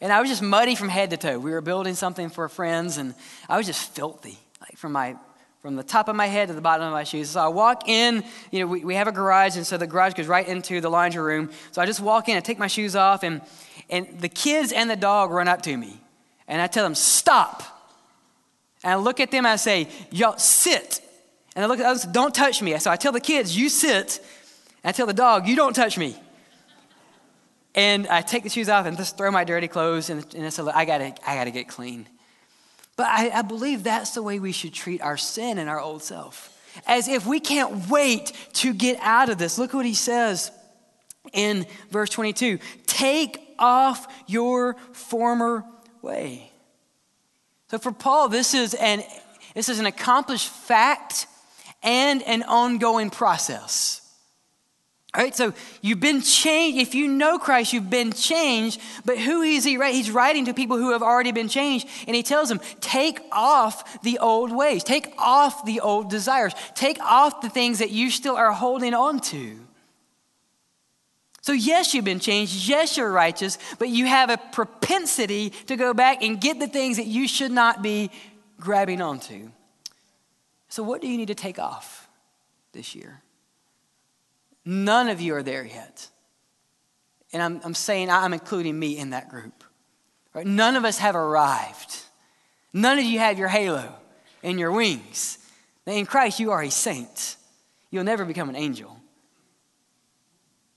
And 0.00 0.12
I 0.12 0.20
was 0.20 0.30
just 0.30 0.42
muddy 0.42 0.74
from 0.74 0.88
head 0.88 1.10
to 1.10 1.16
toe. 1.16 1.38
We 1.38 1.50
were 1.50 1.60
building 1.60 1.94
something 1.94 2.30
for 2.30 2.48
friends, 2.48 2.96
and 2.96 3.14
I 3.48 3.58
was 3.58 3.66
just 3.66 3.94
filthy, 3.94 4.38
like 4.60 4.76
from 4.76 4.92
my 4.92 5.16
from 5.60 5.76
the 5.76 5.82
top 5.82 6.08
of 6.08 6.16
my 6.16 6.26
head 6.26 6.48
to 6.48 6.54
the 6.54 6.60
bottom 6.62 6.86
of 6.86 6.92
my 6.92 7.04
shoes. 7.04 7.30
So 7.30 7.40
I 7.40 7.48
walk 7.48 7.86
in, 7.86 8.24
you 8.50 8.60
know, 8.60 8.66
we, 8.66 8.82
we 8.82 8.94
have 8.94 9.08
a 9.08 9.12
garage, 9.12 9.56
and 9.56 9.66
so 9.66 9.76
the 9.76 9.86
garage 9.86 10.14
goes 10.14 10.26
right 10.26 10.48
into 10.48 10.80
the 10.80 10.88
laundry 10.88 11.22
room. 11.22 11.50
So 11.72 11.82
I 11.82 11.86
just 11.86 12.00
walk 12.00 12.30
in, 12.30 12.36
I 12.38 12.40
take 12.40 12.58
my 12.58 12.66
shoes 12.66 12.96
off, 12.96 13.22
and, 13.22 13.42
and 13.90 14.08
the 14.20 14.30
kids 14.30 14.72
and 14.72 14.88
the 14.88 14.96
dog 14.96 15.30
run 15.30 15.48
up 15.48 15.60
to 15.62 15.76
me. 15.76 16.00
And 16.48 16.62
I 16.62 16.66
tell 16.66 16.82
them, 16.82 16.94
stop. 16.94 17.79
And 18.82 18.92
I 18.92 18.96
look 18.96 19.20
at 19.20 19.30
them 19.30 19.44
and 19.44 19.52
I 19.52 19.56
say, 19.56 19.88
y'all 20.10 20.38
sit. 20.38 21.02
And 21.54 21.64
I 21.64 21.68
look 21.68 21.80
at 21.80 21.86
others, 21.86 22.04
don't 22.04 22.34
touch 22.34 22.62
me. 22.62 22.78
So 22.78 22.90
I 22.90 22.96
tell 22.96 23.12
the 23.12 23.20
kids, 23.20 23.56
you 23.56 23.68
sit. 23.68 24.18
And 24.82 24.90
I 24.90 24.92
tell 24.92 25.06
the 25.06 25.12
dog, 25.12 25.46
you 25.46 25.56
don't 25.56 25.74
touch 25.74 25.98
me. 25.98 26.16
And 27.74 28.06
I 28.08 28.22
take 28.22 28.42
the 28.42 28.48
shoes 28.48 28.68
off 28.68 28.86
and 28.86 28.96
just 28.96 29.16
throw 29.16 29.30
my 29.30 29.44
dirty 29.44 29.68
clothes, 29.68 30.10
and, 30.10 30.26
and 30.34 30.44
I 30.44 30.48
say, 30.48 30.62
I 30.64 30.84
gotta, 30.84 31.14
I 31.26 31.36
gotta 31.36 31.52
get 31.52 31.68
clean. 31.68 32.08
But 32.96 33.06
I, 33.06 33.30
I 33.30 33.42
believe 33.42 33.84
that's 33.84 34.10
the 34.10 34.22
way 34.22 34.40
we 34.40 34.52
should 34.52 34.74
treat 34.74 35.00
our 35.00 35.16
sin 35.16 35.58
and 35.58 35.70
our 35.70 35.80
old 35.80 36.02
self. 36.02 36.56
As 36.86 37.08
if 37.08 37.26
we 37.26 37.40
can't 37.40 37.88
wait 37.88 38.32
to 38.54 38.74
get 38.74 38.98
out 39.00 39.28
of 39.28 39.38
this. 39.38 39.58
Look 39.58 39.72
what 39.72 39.86
he 39.86 39.94
says 39.94 40.50
in 41.32 41.66
verse 41.90 42.10
22 42.10 42.58
Take 42.86 43.38
off 43.58 44.06
your 44.26 44.74
former 44.92 45.64
way. 46.02 46.49
So 47.70 47.78
for 47.78 47.92
Paul, 47.92 48.28
this 48.28 48.52
is 48.52 48.74
an, 48.74 49.04
this 49.54 49.68
is 49.68 49.78
an 49.78 49.86
accomplished 49.86 50.48
fact 50.48 51.28
and 51.84 52.20
an 52.24 52.42
ongoing 52.42 53.10
process. 53.10 54.00
All 55.14 55.22
right, 55.22 55.34
so 55.36 55.52
you've 55.80 56.00
been 56.00 56.20
changed. 56.20 56.78
If 56.78 56.96
you 56.96 57.06
know 57.06 57.38
Christ, 57.38 57.72
you've 57.72 57.88
been 57.88 58.12
changed. 58.12 58.80
But 59.04 59.18
who 59.18 59.42
is 59.42 59.62
he? 59.62 59.76
Right? 59.76 59.94
He's 59.94 60.10
writing 60.10 60.46
to 60.46 60.54
people 60.54 60.78
who 60.78 60.90
have 60.90 61.02
already 61.02 61.30
been 61.30 61.48
changed, 61.48 61.86
and 62.08 62.16
he 62.16 62.24
tells 62.24 62.48
them, 62.48 62.60
take 62.80 63.20
off 63.30 64.02
the 64.02 64.18
old 64.18 64.50
ways, 64.50 64.82
take 64.82 65.14
off 65.16 65.64
the 65.64 65.78
old 65.78 66.10
desires, 66.10 66.54
take 66.74 66.98
off 67.00 67.40
the 67.40 67.48
things 67.48 67.78
that 67.78 67.90
you 67.90 68.10
still 68.10 68.34
are 68.34 68.52
holding 68.52 68.94
on 68.94 69.20
to. 69.20 69.60
So, 71.42 71.52
yes, 71.52 71.94
you've 71.94 72.04
been 72.04 72.20
changed. 72.20 72.68
Yes, 72.68 72.96
you're 72.96 73.10
righteous, 73.10 73.58
but 73.78 73.88
you 73.88 74.06
have 74.06 74.28
a 74.28 74.36
propensity 74.36 75.50
to 75.66 75.76
go 75.76 75.94
back 75.94 76.22
and 76.22 76.40
get 76.40 76.58
the 76.58 76.66
things 76.66 76.98
that 76.98 77.06
you 77.06 77.26
should 77.26 77.50
not 77.50 77.82
be 77.82 78.10
grabbing 78.58 79.00
onto. 79.00 79.50
So, 80.68 80.82
what 80.82 81.00
do 81.00 81.08
you 81.08 81.16
need 81.16 81.28
to 81.28 81.34
take 81.34 81.58
off 81.58 82.08
this 82.72 82.94
year? 82.94 83.22
None 84.64 85.08
of 85.08 85.20
you 85.20 85.34
are 85.34 85.42
there 85.42 85.64
yet. 85.64 86.08
And 87.32 87.42
I'm, 87.42 87.60
I'm 87.64 87.74
saying 87.74 88.10
I'm 88.10 88.32
including 88.32 88.78
me 88.78 88.98
in 88.98 89.10
that 89.10 89.28
group. 89.28 89.64
Right? 90.34 90.46
None 90.46 90.76
of 90.76 90.84
us 90.84 90.98
have 90.98 91.16
arrived. 91.16 91.96
None 92.72 92.98
of 92.98 93.04
you 93.04 93.18
have 93.18 93.38
your 93.38 93.48
halo 93.48 93.94
and 94.42 94.58
your 94.58 94.72
wings. 94.72 95.38
In 95.86 96.06
Christ, 96.06 96.38
you 96.38 96.52
are 96.52 96.62
a 96.62 96.70
saint. 96.70 97.36
You'll 97.90 98.04
never 98.04 98.24
become 98.24 98.48
an 98.48 98.56
angel. 98.56 98.99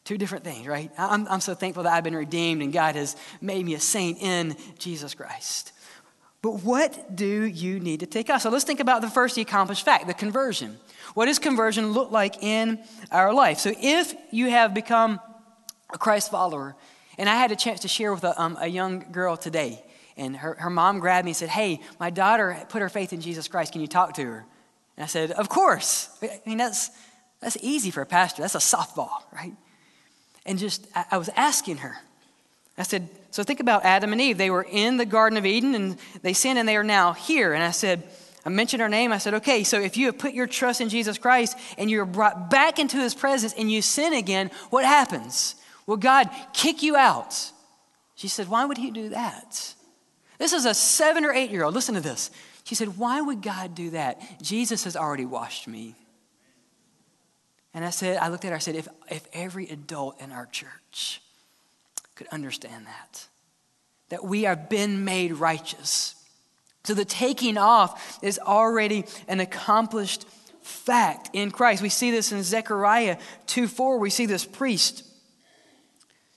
Two 0.04 0.18
different 0.18 0.44
things, 0.44 0.68
right? 0.68 0.92
I'm, 0.98 1.28
I'm 1.30 1.40
so 1.40 1.54
thankful 1.54 1.84
that 1.84 1.94
I've 1.94 2.04
been 2.04 2.16
redeemed 2.16 2.62
and 2.62 2.74
God 2.74 2.96
has 2.96 3.16
made 3.40 3.66
me 3.66 3.74
a 3.74 3.80
saint 3.80 4.22
in 4.22 4.56
Jesus 4.78 5.14
Christ. 5.14 5.72
But 6.42 6.62
what 6.64 7.16
do 7.16 7.46
you 7.46 7.80
need 7.80 8.02
to 8.02 8.06
take 8.06 8.30
off? 8.30 8.42
So 8.42 8.50
let's 8.50 8.66
think 8.66 8.82
about 8.82 9.02
the 9.02 9.10
first 9.10 9.38
accomplished 9.38 9.86
fact 9.86 10.08
the 10.08 10.14
conversion. 10.14 10.78
What 11.14 11.28
does 11.28 11.40
conversion 11.40 11.94
look 11.94 12.12
like 12.12 12.44
in 12.44 12.84
our 13.12 13.34
life? 13.34 13.60
So 13.60 13.74
if 13.80 14.14
you 14.32 14.50
have 14.50 14.74
become 14.74 15.22
a 15.94 15.98
Christ 15.98 16.32
follower, 16.32 16.76
and 17.18 17.30
I 17.30 17.36
had 17.36 17.52
a 17.54 17.56
chance 17.56 17.82
to 17.82 17.88
share 17.88 18.14
with 18.14 18.26
a, 18.26 18.42
um, 18.42 18.58
a 18.60 18.68
young 18.68 19.12
girl 19.12 19.38
today, 19.38 19.82
and 20.18 20.36
her, 20.36 20.56
her 20.56 20.70
mom 20.70 21.00
grabbed 21.00 21.24
me 21.24 21.32
and 21.32 21.38
said, 21.38 21.50
Hey, 21.50 21.80
my 21.98 22.10
daughter 22.10 22.62
put 22.68 22.82
her 22.82 22.90
faith 22.90 23.14
in 23.14 23.22
Jesus 23.22 23.48
Christ. 23.48 23.72
Can 23.72 23.80
you 23.80 23.88
talk 23.88 24.14
to 24.16 24.26
her? 24.26 24.46
And 24.98 25.04
I 25.04 25.08
said, 25.08 25.32
Of 25.32 25.48
course. 25.48 26.10
I 26.22 26.42
mean, 26.46 26.58
that's, 26.58 26.90
that's 27.40 27.58
easy 27.62 27.90
for 27.90 28.02
a 28.02 28.06
pastor. 28.06 28.42
That's 28.42 28.56
a 28.56 28.60
softball, 28.60 29.12
right? 29.32 29.54
And 30.46 30.60
just, 30.60 30.88
I 31.12 31.18
was 31.18 31.30
asking 31.36 31.78
her. 31.78 31.98
I 32.78 32.84
said, 32.84 33.08
So 33.32 33.44
think 33.44 33.60
about 33.60 33.86
Adam 33.86 34.12
and 34.12 34.22
Eve. 34.22 34.38
They 34.38 34.50
were 34.50 34.66
in 34.70 34.98
the 34.98 35.06
Garden 35.06 35.38
of 35.38 35.46
Eden 35.46 35.76
and 35.76 35.98
they 36.22 36.34
sinned 36.34 36.60
and 36.60 36.68
they 36.68 36.76
are 36.76 36.84
now 36.84 37.14
here. 37.14 37.54
And 37.54 37.64
I 37.64 37.72
said, 37.72 38.04
I 38.46 38.50
mentioned 38.50 38.82
her 38.82 38.90
name. 38.90 39.12
I 39.12 39.20
said, 39.20 39.36
Okay, 39.36 39.64
so 39.64 39.80
if 39.80 39.96
you 39.96 40.08
have 40.08 40.18
put 40.18 40.34
your 40.34 40.48
trust 40.48 40.82
in 40.82 40.90
Jesus 40.90 41.18
Christ 41.18 41.58
and 41.78 41.90
you're 41.90 42.06
brought 42.06 42.50
back 42.50 42.80
into 42.80 42.98
his 42.98 43.14
presence 43.14 43.54
and 43.58 43.72
you 43.72 43.82
sin 43.82 44.14
again, 44.14 44.52
what 44.70 44.86
happens? 44.86 45.56
Will 45.86 45.98
God 45.98 46.30
kick 46.54 46.82
you 46.84 46.96
out? 46.96 47.52
She 48.16 48.28
said, 48.28 48.50
Why 48.50 48.66
would 48.66 48.78
he 48.78 48.92
do 48.92 49.10
that? 49.10 49.74
This 50.40 50.54
is 50.54 50.66
a 50.66 50.74
seven 50.74 51.26
or 51.26 51.32
eight 51.32 51.52
year 51.52 51.64
old. 51.64 51.74
Listen 51.74 51.96
to 51.96 52.02
this. 52.02 52.32
She 52.64 52.76
said, 52.76 52.98
Why 52.98 53.22
would 53.22 53.42
God 53.42 53.76
do 53.76 53.92
that? 53.92 54.42
Jesus 54.42 54.84
has 54.86 54.96
already 54.96 55.26
washed 55.26 55.68
me. 55.68 55.96
And 57.74 57.84
I 57.84 57.90
said, 57.90 58.18
I 58.18 58.28
looked 58.28 58.46
at 58.46 58.50
her, 58.50 58.56
I 58.56 58.60
said, 58.60 58.76
if, 58.76 58.88
if 59.10 59.28
every 59.34 59.68
adult 59.70 60.22
in 60.22 60.32
our 60.32 60.46
church 60.46 61.22
could 62.16 62.28
understand 62.28 62.86
that, 62.86 63.28
that 64.10 64.24
we 64.24 64.44
have 64.44 64.70
been 64.70 65.04
made 65.04 65.34
righteous. 65.34 66.16
So 66.84 66.94
the 66.94 67.06
taking 67.06 67.58
off 67.58 68.20
is 68.22 68.40
already 68.40 69.06
an 69.28 69.40
accomplished 69.40 70.28
fact 70.62 71.30
in 71.34 71.52
Christ. 71.52 71.82
We 71.82 71.90
see 71.90 72.12
this 72.12 72.32
in 72.32 72.44
Zechariah 72.44 73.18
2 73.48 73.68
4. 73.68 73.98
We 73.98 74.10
see 74.10 74.26
this 74.26 74.46
priest 74.46 75.04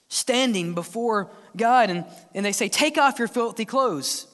standing 0.09 0.75
before 0.75 1.31
God, 1.57 1.91
and, 1.91 2.05
and 2.35 2.47
they 2.47 2.53
say, 2.53 2.69
Take 2.69 2.99
off 2.99 3.19
your 3.19 3.29
filthy 3.29 3.65
clothes. 3.65 4.27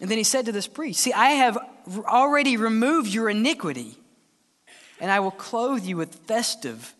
And 0.00 0.10
then 0.10 0.18
he 0.18 0.24
said 0.24 0.46
to 0.46 0.52
this 0.52 0.66
priest, 0.66 1.00
See, 1.00 1.12
I 1.12 1.30
have 1.30 1.58
already 2.06 2.56
removed 2.56 3.08
your 3.08 3.30
iniquity, 3.30 3.96
and 5.02 5.10
I 5.10 5.20
will 5.20 5.32
clothe 5.32 5.84
you 5.84 5.96
with 5.96 6.14
festive 6.14 6.94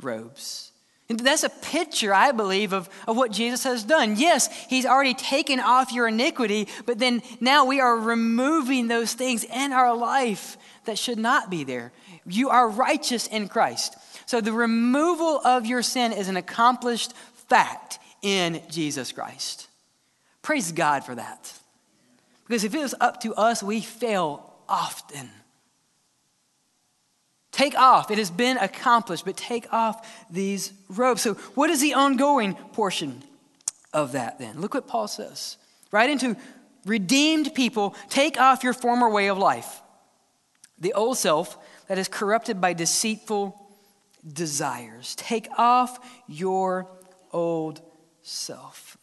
robes. 0.00 0.70
And 1.08 1.18
that's 1.18 1.42
a 1.42 1.48
picture, 1.48 2.14
I 2.14 2.30
believe, 2.30 2.72
of, 2.72 2.88
of 3.08 3.16
what 3.16 3.32
Jesus 3.32 3.64
has 3.64 3.82
done. 3.82 4.14
Yes, 4.16 4.48
he's 4.68 4.86
already 4.86 5.14
taken 5.14 5.58
off 5.58 5.92
your 5.92 6.06
iniquity, 6.06 6.68
but 6.86 7.00
then 7.00 7.22
now 7.40 7.64
we 7.64 7.80
are 7.80 7.96
removing 7.96 8.86
those 8.86 9.14
things 9.14 9.42
in 9.42 9.72
our 9.72 9.96
life 9.96 10.56
that 10.84 10.96
should 10.96 11.18
not 11.18 11.50
be 11.50 11.64
there. 11.64 11.90
You 12.24 12.50
are 12.50 12.68
righteous 12.68 13.26
in 13.26 13.48
Christ. 13.48 13.96
So 14.26 14.40
the 14.40 14.52
removal 14.52 15.40
of 15.44 15.66
your 15.66 15.82
sin 15.82 16.12
is 16.12 16.28
an 16.28 16.36
accomplished 16.36 17.12
fact 17.48 17.98
in 18.22 18.62
Jesus 18.70 19.10
Christ. 19.10 19.66
Praise 20.42 20.70
God 20.70 21.04
for 21.04 21.16
that. 21.16 21.52
Because 22.46 22.62
if 22.62 22.72
it 22.72 22.80
was 22.80 22.94
up 23.00 23.20
to 23.22 23.34
us, 23.34 23.60
we 23.60 23.80
fail 23.80 24.54
often. 24.68 25.28
Take 27.60 27.78
off. 27.78 28.10
It 28.10 28.16
has 28.16 28.30
been 28.30 28.56
accomplished, 28.56 29.26
but 29.26 29.36
take 29.36 29.70
off 29.70 30.08
these 30.30 30.72
robes. 30.88 31.20
So, 31.20 31.34
what 31.34 31.68
is 31.68 31.82
the 31.82 31.92
ongoing 31.92 32.54
portion 32.54 33.22
of 33.92 34.12
that 34.12 34.38
then? 34.38 34.62
Look 34.62 34.72
what 34.72 34.88
Paul 34.88 35.08
says. 35.08 35.58
Right 35.92 36.08
into 36.08 36.38
redeemed 36.86 37.54
people, 37.54 37.94
take 38.08 38.40
off 38.40 38.64
your 38.64 38.72
former 38.72 39.10
way 39.10 39.28
of 39.28 39.36
life, 39.36 39.82
the 40.78 40.94
old 40.94 41.18
self 41.18 41.58
that 41.88 41.98
is 41.98 42.08
corrupted 42.08 42.62
by 42.62 42.72
deceitful 42.72 43.54
desires. 44.26 45.14
Take 45.16 45.46
off 45.58 45.98
your 46.26 46.88
old 47.30 47.82
self. 48.22 48.96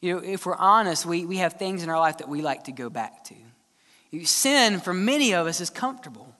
You 0.00 0.14
know, 0.14 0.22
if 0.24 0.46
we're 0.46 0.56
honest, 0.56 1.04
we, 1.04 1.26
we 1.26 1.36
have 1.36 1.58
things 1.58 1.82
in 1.82 1.90
our 1.90 2.00
life 2.00 2.16
that 2.16 2.30
we 2.30 2.40
like 2.40 2.64
to 2.64 2.72
go 2.72 2.88
back 2.88 3.24
to. 3.24 3.34
Sin, 4.24 4.80
for 4.80 4.94
many 4.94 5.34
of 5.34 5.46
us, 5.46 5.60
is 5.60 5.68
comfortable. 5.68 6.32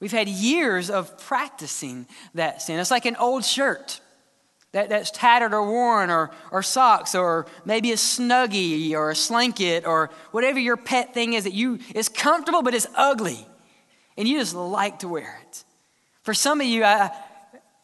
We've 0.00 0.12
had 0.12 0.28
years 0.28 0.90
of 0.90 1.18
practicing 1.18 2.06
that 2.34 2.62
sin. 2.62 2.78
It's 2.78 2.90
like 2.90 3.06
an 3.06 3.16
old 3.16 3.44
shirt 3.44 4.00
that, 4.72 4.90
that's 4.90 5.10
tattered 5.10 5.54
or 5.54 5.62
worn, 5.62 6.10
or, 6.10 6.30
or 6.50 6.62
socks, 6.62 7.14
or 7.14 7.46
maybe 7.64 7.92
a 7.92 7.96
snuggie, 7.96 8.92
or 8.92 9.10
a 9.10 9.16
slanket, 9.16 9.86
or 9.86 10.10
whatever 10.32 10.58
your 10.58 10.76
pet 10.76 11.14
thing 11.14 11.32
is 11.32 11.44
that 11.44 11.54
you 11.54 11.78
is 11.94 12.10
comfortable 12.10 12.62
but 12.62 12.74
it's 12.74 12.86
ugly, 12.94 13.46
and 14.18 14.28
you 14.28 14.38
just 14.38 14.54
like 14.54 14.98
to 14.98 15.08
wear 15.08 15.40
it. 15.48 15.64
For 16.24 16.34
some 16.34 16.60
of 16.60 16.66
you, 16.66 16.84
I, 16.84 17.10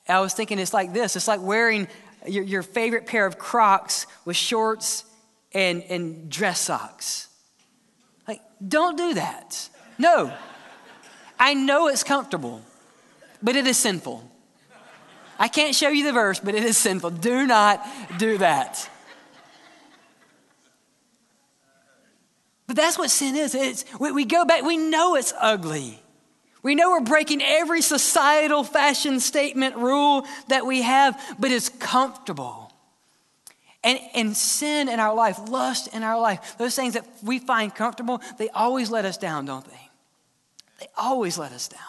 I 0.07 0.21
was 0.21 0.35
thinking 0.35 0.59
it's 0.59 0.75
like 0.75 0.93
this. 0.93 1.17
It's 1.17 1.29
like 1.29 1.41
wearing 1.41 1.89
your, 2.27 2.45
your 2.45 2.63
favorite 2.63 3.07
pair 3.07 3.25
of 3.25 3.39
Crocs 3.39 4.07
with 4.25 4.37
shorts 4.37 5.05
and, 5.55 5.83
and 5.85 6.29
dress 6.29 6.61
socks. 6.61 7.29
Like, 8.29 8.43
don't 8.67 8.97
do 8.97 9.15
that. 9.15 9.69
No. 9.97 10.33
I 11.43 11.55
know 11.55 11.89
it's 11.89 12.05
comfortable, 12.05 12.63
but 13.43 13.57
it 13.57 13.67
is 13.67 13.77
sinful. 13.77 14.23
I 15.41 15.49
can't 15.49 15.75
show 15.75 15.89
you 15.89 16.05
the 16.05 16.13
verse, 16.13 16.39
but 16.39 16.55
it 16.55 16.63
is 16.63 16.79
sinful. 16.79 17.11
Do 17.11 17.49
not 17.49 17.85
do 18.17 18.39
that. 18.39 18.89
But 22.69 22.77
that's 22.77 22.97
what 22.97 23.11
sin 23.11 23.35
is. 23.35 23.57
It's, 23.57 23.85
we, 23.99 24.13
we 24.13 24.25
go 24.25 24.45
back, 24.45 24.63
we 24.63 24.77
know 24.77 25.17
it's 25.17 25.35
ugly. 25.41 26.01
We 26.63 26.77
know 26.77 26.93
we're 26.93 27.01
breaking 27.01 27.43
every 27.43 27.83
societal 27.83 28.63
fashion 28.63 29.19
statement 29.19 29.75
rule 29.75 30.25
that 30.47 30.65
we 30.65 30.83
have, 30.83 31.21
but 31.41 31.51
it's 31.51 31.71
comfortable. 31.71 32.73
And, 33.83 33.99
and 34.15 34.37
sin 34.37 34.89
in 34.89 35.01
our 35.01 35.13
life, 35.13 35.41
lust 35.49 35.93
in 35.93 36.05
our 36.05 36.21
life, 36.21 36.57
those 36.57 36.77
things 36.77 36.95
that 36.95 37.05
we 37.21 37.41
find 37.41 37.75
comfortable, 37.75 38.23
they 38.39 38.49
always 38.51 38.93
let 38.93 39.05
us 39.05 39.19
down, 39.19 39.45
don't 39.47 39.65
they? 39.65 39.82
They 40.83 40.89
always 40.97 41.39
let 41.39 41.53
us 41.53 41.69
down. 41.69 41.81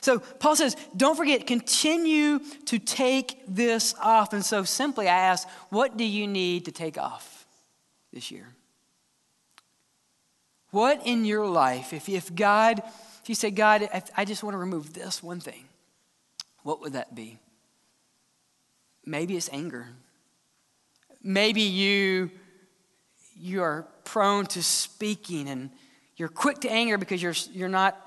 So 0.00 0.18
Paul 0.18 0.56
says, 0.56 0.76
don't 0.96 1.14
forget, 1.14 1.46
continue 1.46 2.40
to 2.64 2.80
take 2.80 3.44
this 3.46 3.94
off. 4.02 4.32
And 4.32 4.44
so 4.44 4.64
simply 4.64 5.06
I 5.06 5.16
ask, 5.16 5.46
what 5.70 5.96
do 5.96 6.02
you 6.02 6.26
need 6.26 6.64
to 6.64 6.72
take 6.72 6.98
off 6.98 7.46
this 8.12 8.32
year? 8.32 8.48
What 10.72 11.06
in 11.06 11.24
your 11.24 11.46
life, 11.46 11.92
if, 11.92 12.08
if 12.08 12.34
God, 12.34 12.82
if 13.22 13.28
you 13.28 13.36
say, 13.36 13.52
God, 13.52 13.88
I 14.16 14.24
just 14.24 14.42
want 14.42 14.54
to 14.54 14.58
remove 14.58 14.94
this 14.94 15.22
one 15.22 15.38
thing, 15.38 15.68
what 16.64 16.80
would 16.80 16.94
that 16.94 17.14
be? 17.14 17.38
Maybe 19.06 19.36
it's 19.36 19.48
anger. 19.52 19.86
Maybe 21.22 21.62
you, 21.62 22.32
you 23.38 23.62
are 23.62 23.86
prone 24.02 24.46
to 24.46 24.62
speaking 24.64 25.48
and 25.48 25.70
you're 26.16 26.28
quick 26.28 26.62
to 26.62 26.68
anger 26.68 26.98
because 26.98 27.22
you're, 27.22 27.36
you're 27.52 27.68
not 27.68 28.04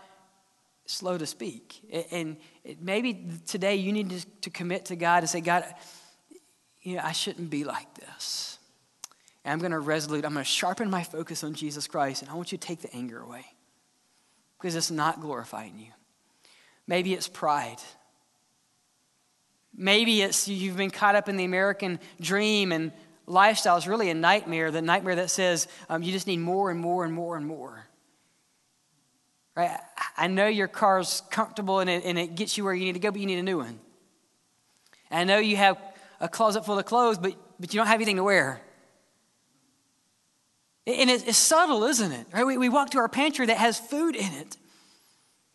slow 0.92 1.18
to 1.18 1.26
speak. 1.26 1.82
And 2.12 2.38
maybe 2.80 3.28
today 3.46 3.76
you 3.76 3.92
need 3.92 4.24
to, 4.42 4.50
commit 4.50 4.86
to 4.86 4.96
God 4.96 5.20
and 5.20 5.30
say, 5.30 5.42
God, 5.42 5.64
you 6.82 6.96
know, 6.96 7.02
I 7.04 7.14
shouldn't 7.14 7.50
be 7.50 7.64
like 7.64 7.94
this. 7.96 8.60
And 9.44 9.54
I'm 9.54 9.60
going 9.60 9.72
to 9.72 9.80
resolute, 9.80 10.26
I'm 10.26 10.34
going 10.34 10.44
to 10.44 10.50
sharpen 10.50 10.90
my 10.90 11.04
focus 11.04 11.44
on 11.44 11.54
Jesus 11.54 11.88
Christ, 11.88 12.22
and 12.22 12.30
I 12.30 12.36
want 12.36 12.52
you 12.52 12.58
to 12.58 12.68
take 12.68 12.82
the 12.82 12.94
anger 12.96 13.20
away 13.20 13.46
because 14.58 14.76
it's 14.76 14.92
not 14.92 15.22
glorifying 15.22 15.80
you. 15.80 15.92
Maybe 16.86 17.14
it's 17.14 17.28
pride. 17.28 17.78
Maybe 19.76 20.22
it's 20.22 20.48
you've 20.48 20.78
been 20.78 20.92
caught 20.92 21.16
up 21.16 21.30
in 21.30 21.38
the 21.38 21.46
American 21.46 22.00
dream 22.20 22.72
and 22.72 22.92
lifestyle 23.26 23.78
is 23.78 23.88
really 23.88 24.10
a 24.10 24.14
nightmare, 24.14 24.70
the 24.72 24.82
nightmare 24.82 25.16
that 25.16 25.30
says 25.30 25.68
um, 25.90 26.04
you 26.04 26.12
just 26.12 26.28
need 26.28 26.38
more 26.38 26.70
and 26.70 26.80
more 26.80 27.06
and 27.06 27.14
more 27.14 27.38
and 27.38 27.48
more. 27.48 27.88
Right? 29.55 29.77
I 30.17 30.27
know 30.27 30.48
your 30.48 30.67
car's 30.67 31.22
comfortable 31.29 31.79
and 31.79 31.89
it, 31.89 32.05
and 32.05 32.17
it 32.17 32.36
gets 32.36 32.58
you 32.58 32.63
where 32.63 32.74
you 32.74 32.86
need 32.86 32.93
to 32.93 33.00
go, 33.00 33.12
but 33.12 33.20
you 33.20 33.27
need 33.27 33.39
a 33.39 33.43
new 33.43 33.58
one. 33.58 33.79
I 35.10 35.25
know 35.25 35.39
you 35.39 35.58
have 35.58 35.77
a 36.22 36.29
closet 36.29 36.65
full 36.65 36.79
of 36.79 36.86
clothes, 36.86 37.17
but, 37.17 37.36
but 37.60 37.74
you 37.74 37.79
don't 37.79 37.88
have 37.88 37.96
anything 37.96 38.15
to 38.15 38.24
wear. 38.24 38.62
And 40.88 41.10
it's 41.10 41.38
subtle, 41.38 41.84
isn't 41.84 42.12
it? 42.12 42.27
Right? 42.34 42.46
We, 42.46 42.58
we 42.58 42.70
walk 42.70 42.91
to 42.91 42.98
our 43.00 43.10
pantry 43.10 43.46
that 43.46 43.58
has 43.58 43.79
food 43.79 44.15
in 44.15 44.31
it, 44.34 44.58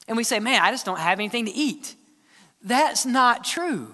and 0.07 0.17
we 0.17 0.25
say, 0.25 0.39
Man, 0.39 0.63
I 0.63 0.71
just 0.71 0.87
don't 0.87 1.01
have 1.01 1.19
anything 1.19 1.47
to 1.47 1.53
eat. 1.53 1.97
That's 2.63 3.05
not 3.05 3.45
true. 3.45 3.89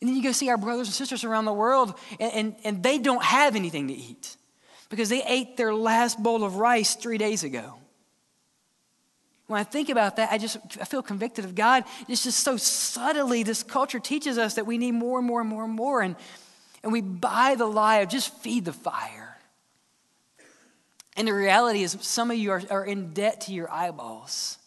And 0.00 0.08
then 0.08 0.16
you 0.16 0.22
go 0.22 0.32
see 0.32 0.48
our 0.50 0.56
brothers 0.56 0.86
and 0.86 0.94
sisters 0.94 1.24
around 1.24 1.46
the 1.46 1.52
world, 1.52 1.94
and, 2.20 2.32
and, 2.32 2.56
and 2.62 2.82
they 2.82 2.98
don't 2.98 3.22
have 3.22 3.56
anything 3.56 3.88
to 3.88 3.94
eat 3.94 4.36
because 4.90 5.08
they 5.08 5.24
ate 5.24 5.56
their 5.56 5.74
last 5.74 6.22
bowl 6.22 6.44
of 6.44 6.56
rice 6.56 6.94
three 6.94 7.18
days 7.18 7.42
ago. 7.42 7.74
When 9.46 9.60
I 9.60 9.64
think 9.64 9.90
about 9.90 10.16
that, 10.16 10.32
I 10.32 10.38
just 10.38 10.56
I 10.80 10.84
feel 10.84 11.02
convicted 11.02 11.44
of 11.44 11.54
God. 11.54 11.84
It's 12.08 12.24
just 12.24 12.40
so 12.40 12.56
subtly 12.56 13.42
this 13.42 13.62
culture 13.62 14.00
teaches 14.00 14.38
us 14.38 14.54
that 14.54 14.66
we 14.66 14.78
need 14.78 14.92
more 14.92 15.18
and 15.18 15.26
more 15.26 15.40
and 15.40 15.50
more 15.50 15.64
and 15.64 15.72
more. 15.72 16.00
And, 16.00 16.16
and 16.82 16.92
we 16.92 17.02
buy 17.02 17.54
the 17.56 17.66
lie 17.66 17.96
of 17.98 18.08
just 18.08 18.34
feed 18.38 18.64
the 18.64 18.72
fire. 18.72 19.36
And 21.16 21.28
the 21.28 21.34
reality 21.34 21.82
is, 21.82 21.96
some 22.00 22.30
of 22.30 22.36
you 22.36 22.50
are, 22.50 22.62
are 22.70 22.84
in 22.84 23.12
debt 23.12 23.42
to 23.42 23.52
your 23.52 23.70
eyeballs. 23.70 24.58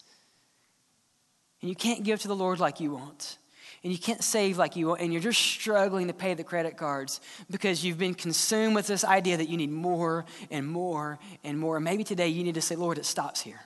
And 1.60 1.68
you 1.68 1.74
can't 1.74 2.04
give 2.04 2.20
to 2.20 2.28
the 2.28 2.36
Lord 2.36 2.60
like 2.60 2.80
you 2.80 2.92
want. 2.92 3.36
And 3.82 3.92
you 3.92 3.98
can't 3.98 4.22
save 4.22 4.58
like 4.58 4.76
you 4.76 4.88
want. 4.88 5.00
And 5.00 5.12
you're 5.12 5.22
just 5.22 5.40
struggling 5.40 6.06
to 6.06 6.14
pay 6.14 6.34
the 6.34 6.44
credit 6.44 6.76
cards 6.76 7.20
because 7.50 7.84
you've 7.84 7.98
been 7.98 8.14
consumed 8.14 8.74
with 8.74 8.86
this 8.86 9.04
idea 9.04 9.36
that 9.36 9.48
you 9.48 9.56
need 9.56 9.70
more 9.70 10.24
and 10.50 10.66
more 10.66 11.18
and 11.44 11.58
more. 11.58 11.76
And 11.76 11.84
maybe 11.84 12.04
today 12.04 12.28
you 12.28 12.44
need 12.44 12.54
to 12.54 12.60
say, 12.60 12.76
Lord, 12.76 12.96
it 12.96 13.04
stops 13.04 13.40
here. 13.40 13.60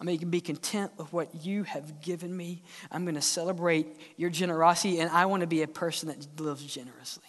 I'm 0.00 0.06
going 0.06 0.18
to 0.18 0.26
be 0.26 0.40
content 0.40 0.92
with 0.96 1.12
what 1.12 1.44
you 1.44 1.64
have 1.64 2.00
given 2.00 2.34
me. 2.34 2.62
I'm 2.90 3.04
going 3.04 3.16
to 3.16 3.22
celebrate 3.22 3.86
your 4.16 4.30
generosity, 4.30 4.98
and 4.98 5.10
I 5.10 5.26
want 5.26 5.42
to 5.42 5.46
be 5.46 5.62
a 5.62 5.68
person 5.68 6.08
that 6.08 6.40
lives 6.40 6.64
generously. 6.64 7.22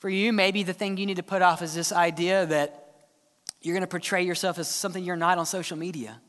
For 0.00 0.10
you, 0.10 0.32
maybe 0.32 0.64
the 0.64 0.72
thing 0.72 0.96
you 0.96 1.06
need 1.06 1.18
to 1.18 1.22
put 1.22 1.42
off 1.42 1.62
is 1.62 1.76
this 1.76 1.92
idea 1.92 2.44
that 2.46 2.92
you're 3.60 3.72
going 3.72 3.82
to 3.82 3.86
portray 3.86 4.24
yourself 4.24 4.58
as 4.58 4.66
something 4.66 5.04
you're 5.04 5.14
not 5.14 5.38
on 5.38 5.46
social 5.46 5.78
media. 5.78 6.20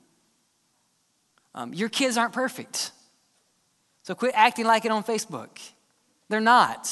Um, 1.56 1.74
your 1.74 1.90
kids 1.90 2.16
aren't 2.16 2.34
perfect. 2.34 2.92
So 4.04 4.14
quit 4.14 4.34
acting 4.36 4.66
like 4.66 4.86
it 4.86 4.92
on 4.92 5.04
Facebook. 5.04 5.58
They're 6.30 6.40
not. 6.40 6.88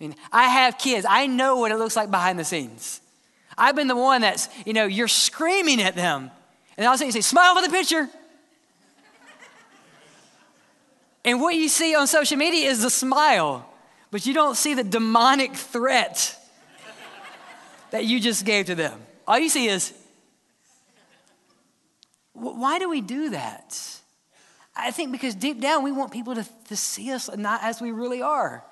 I 0.00 0.04
mean, 0.04 0.14
I 0.30 0.44
have 0.44 0.78
kids. 0.78 1.04
I 1.08 1.26
know 1.26 1.56
what 1.56 1.72
it 1.72 1.78
looks 1.78 1.96
like 1.96 2.12
behind 2.12 2.38
the 2.38 2.44
scenes. 2.44 3.00
I've 3.58 3.74
been 3.74 3.88
the 3.88 3.96
one 3.96 4.20
that's, 4.20 4.48
you 4.64 4.72
know, 4.72 4.86
you're 4.86 5.08
screaming 5.08 5.80
at 5.80 5.94
them. 5.94 6.30
And 6.76 6.86
all 6.86 6.92
of 6.92 6.96
a 6.96 6.98
sudden 6.98 7.08
you 7.08 7.12
say, 7.12 7.20
smile 7.22 7.54
for 7.54 7.62
the 7.62 7.70
picture. 7.70 8.08
and 11.24 11.40
what 11.40 11.54
you 11.54 11.68
see 11.68 11.94
on 11.94 12.06
social 12.06 12.36
media 12.36 12.68
is 12.68 12.82
the 12.82 12.90
smile, 12.90 13.68
but 14.10 14.26
you 14.26 14.34
don't 14.34 14.56
see 14.56 14.74
the 14.74 14.84
demonic 14.84 15.54
threat 15.54 16.38
that 17.90 18.04
you 18.04 18.20
just 18.20 18.44
gave 18.44 18.66
to 18.66 18.74
them. 18.74 19.00
All 19.26 19.38
you 19.38 19.48
see 19.48 19.68
is, 19.68 19.92
why 22.32 22.78
do 22.78 22.90
we 22.90 23.00
do 23.00 23.30
that? 23.30 23.80
I 24.76 24.90
think 24.90 25.10
because 25.10 25.34
deep 25.34 25.60
down 25.60 25.82
we 25.82 25.92
want 25.92 26.12
people 26.12 26.34
to, 26.34 26.46
to 26.68 26.76
see 26.76 27.10
us 27.10 27.34
not 27.34 27.62
as 27.62 27.80
we 27.80 27.92
really 27.92 28.20
are. 28.20 28.62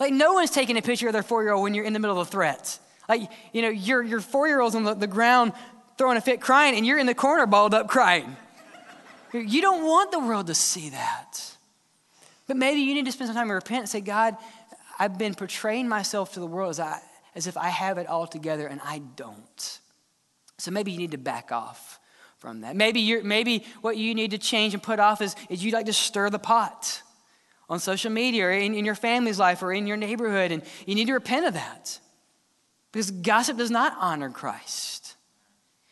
Like, 0.00 0.12
no 0.12 0.32
one's 0.32 0.50
taking 0.50 0.76
a 0.76 0.82
picture 0.82 1.06
of 1.06 1.12
their 1.12 1.22
four 1.22 1.44
year 1.44 1.52
old 1.52 1.62
when 1.62 1.74
you're 1.74 1.84
in 1.84 1.92
the 1.92 2.00
middle 2.00 2.20
of 2.20 2.26
a 2.26 2.30
threat. 2.30 2.78
Like, 3.08 3.30
you 3.52 3.62
know, 3.62 3.68
your, 3.68 4.02
your 4.02 4.20
four 4.20 4.48
year 4.48 4.60
old's 4.60 4.74
on 4.74 4.84
the, 4.84 4.94
the 4.94 5.06
ground 5.06 5.52
throwing 5.98 6.16
a 6.16 6.20
fit 6.20 6.40
crying, 6.40 6.76
and 6.76 6.86
you're 6.86 6.98
in 6.98 7.06
the 7.06 7.14
corner 7.14 7.46
balled 7.46 7.74
up 7.74 7.88
crying. 7.88 8.36
You 9.32 9.60
don't 9.60 9.84
want 9.84 10.12
the 10.12 10.18
world 10.18 10.46
to 10.48 10.54
see 10.54 10.90
that. 10.90 11.56
But 12.46 12.56
maybe 12.56 12.80
you 12.80 12.94
need 12.94 13.06
to 13.06 13.12
spend 13.12 13.28
some 13.28 13.36
time 13.36 13.48
and 13.48 13.54
repent 13.54 13.80
and 13.80 13.88
say, 13.88 14.00
God, 14.00 14.36
I've 14.98 15.18
been 15.18 15.34
portraying 15.34 15.88
myself 15.88 16.34
to 16.34 16.40
the 16.40 16.46
world 16.46 16.70
as, 16.70 16.80
I, 16.80 17.00
as 17.34 17.46
if 17.46 17.56
I 17.56 17.68
have 17.68 17.98
it 17.98 18.06
all 18.06 18.26
together, 18.26 18.66
and 18.66 18.80
I 18.84 19.02
don't. 19.16 19.80
So 20.58 20.70
maybe 20.70 20.92
you 20.92 20.98
need 20.98 21.10
to 21.10 21.18
back 21.18 21.52
off 21.52 21.98
from 22.38 22.60
that. 22.60 22.76
Maybe, 22.76 23.00
you're, 23.00 23.22
maybe 23.22 23.64
what 23.80 23.96
you 23.96 24.14
need 24.14 24.30
to 24.30 24.38
change 24.38 24.74
and 24.74 24.82
put 24.82 25.00
off 25.00 25.20
is, 25.20 25.34
is 25.50 25.64
you 25.64 25.72
like 25.72 25.86
to 25.86 25.92
stir 25.92 26.30
the 26.30 26.38
pot 26.38 27.02
on 27.68 27.80
social 27.80 28.10
media 28.10 28.46
or 28.46 28.52
in, 28.52 28.74
in 28.74 28.84
your 28.84 28.94
family's 28.94 29.38
life 29.38 29.62
or 29.62 29.72
in 29.72 29.86
your 29.86 29.96
neighborhood, 29.96 30.52
and 30.52 30.62
you 30.86 30.94
need 30.94 31.06
to 31.06 31.14
repent 31.14 31.46
of 31.46 31.54
that. 31.54 31.98
Because 32.96 33.10
gossip 33.10 33.58
does 33.58 33.70
not 33.70 33.94
honor 34.00 34.30
Christ. 34.30 35.16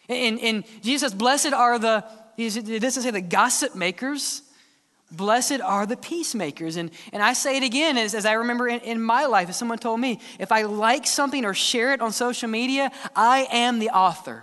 And, 0.08 0.40
and 0.40 0.64
Jesus 0.80 1.02
says, 1.02 1.14
Blessed 1.14 1.52
are 1.52 1.78
the, 1.78 2.02
it 2.38 2.80
doesn't 2.80 3.02
say 3.02 3.10
the 3.10 3.20
gossip 3.20 3.74
makers, 3.74 4.40
blessed 5.12 5.60
are 5.60 5.84
the 5.84 5.98
peacemakers. 5.98 6.76
And, 6.76 6.90
and 7.12 7.22
I 7.22 7.34
say 7.34 7.58
it 7.58 7.62
again 7.62 7.98
as, 7.98 8.14
as 8.14 8.24
I 8.24 8.32
remember 8.32 8.68
in, 8.68 8.80
in 8.80 9.02
my 9.02 9.26
life, 9.26 9.50
as 9.50 9.56
someone 9.58 9.76
told 9.76 10.00
me, 10.00 10.18
if 10.38 10.50
I 10.50 10.62
like 10.62 11.06
something 11.06 11.44
or 11.44 11.52
share 11.52 11.92
it 11.92 12.00
on 12.00 12.10
social 12.10 12.48
media, 12.48 12.90
I 13.14 13.48
am 13.52 13.80
the 13.80 13.90
author. 13.90 14.42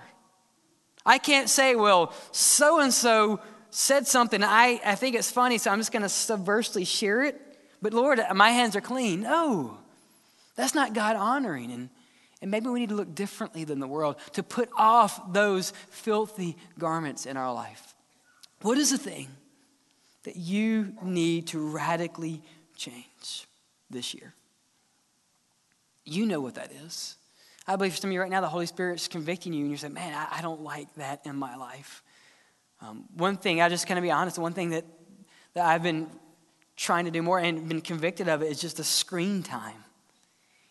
I 1.04 1.18
can't 1.18 1.50
say, 1.50 1.74
well, 1.74 2.14
so 2.32 2.80
and 2.80 2.94
so 2.94 3.40
said 3.72 4.06
something, 4.06 4.44
I, 4.44 4.80
I 4.86 4.94
think 4.94 5.16
it's 5.16 5.32
funny, 5.32 5.58
so 5.58 5.72
I'm 5.72 5.80
just 5.80 5.92
going 5.92 6.04
to 6.04 6.10
subversely 6.10 6.86
share 6.86 7.24
it. 7.24 7.42
But 7.82 7.96
Lord, 7.96 8.22
my 8.36 8.52
hands 8.52 8.76
are 8.76 8.82
clean. 8.82 9.22
No, 9.22 9.80
that's 10.56 10.76
not 10.76 10.94
God 10.94 11.16
honoring. 11.16 11.72
And, 11.72 11.90
and 12.42 12.50
maybe 12.50 12.68
we 12.68 12.80
need 12.80 12.90
to 12.90 12.96
look 12.96 13.14
differently 13.14 13.64
than 13.64 13.80
the 13.80 13.88
world 13.88 14.16
to 14.34 14.44
put 14.44 14.70
off 14.76 15.34
those 15.34 15.72
filthy 15.90 16.58
garments 16.80 17.26
in 17.26 17.38
our 17.38 17.54
life. 17.54 17.94
What 18.62 18.78
is 18.78 18.92
the 18.92 18.98
thing 18.98 19.28
that 20.24 20.36
you 20.36 20.94
need 21.04 21.48
to 21.48 21.60
radically 21.60 22.42
change 22.76 23.48
this 23.90 24.14
year? 24.14 24.34
You 26.04 26.26
know 26.26 26.42
what 26.42 26.56
that 26.56 26.72
is. 26.72 27.16
I 27.68 27.76
believe 27.76 27.94
for 27.94 28.00
some 28.00 28.10
of 28.10 28.14
you 28.14 28.22
right 28.22 28.30
now, 28.30 28.42
the 28.42 28.50
Holy 28.50 28.66
Spirit's 28.66 29.08
convicting 29.08 29.54
you, 29.54 29.62
and 29.62 29.70
you're 29.70 29.78
saying, 29.78 29.94
man, 29.94 30.14
I, 30.14 30.40
I 30.40 30.42
don't 30.42 30.62
like 30.62 30.94
that 30.96 31.22
in 31.26 31.36
my 31.36 31.56
life. 31.56 32.04
Um, 32.82 33.06
one 33.16 33.38
thing, 33.38 33.62
I 33.62 33.70
just 33.70 33.86
kind 33.88 34.00
of 34.00 34.04
be 34.04 34.10
honest, 34.10 34.40
one 34.40 34.54
thing 34.54 34.72
that, 34.72 34.86
that 35.54 35.66
I've 35.66 35.84
been 35.84 36.10
trying 36.76 37.06
to 37.06 37.12
do 37.12 37.22
more 37.22 37.38
and 37.38 37.68
been 37.70 37.82
convicted 37.82 38.28
of 38.28 38.42
it 38.42 38.50
is 38.50 38.60
just 38.60 38.78
the 38.78 38.84
screen 38.84 39.44
time. 39.44 39.84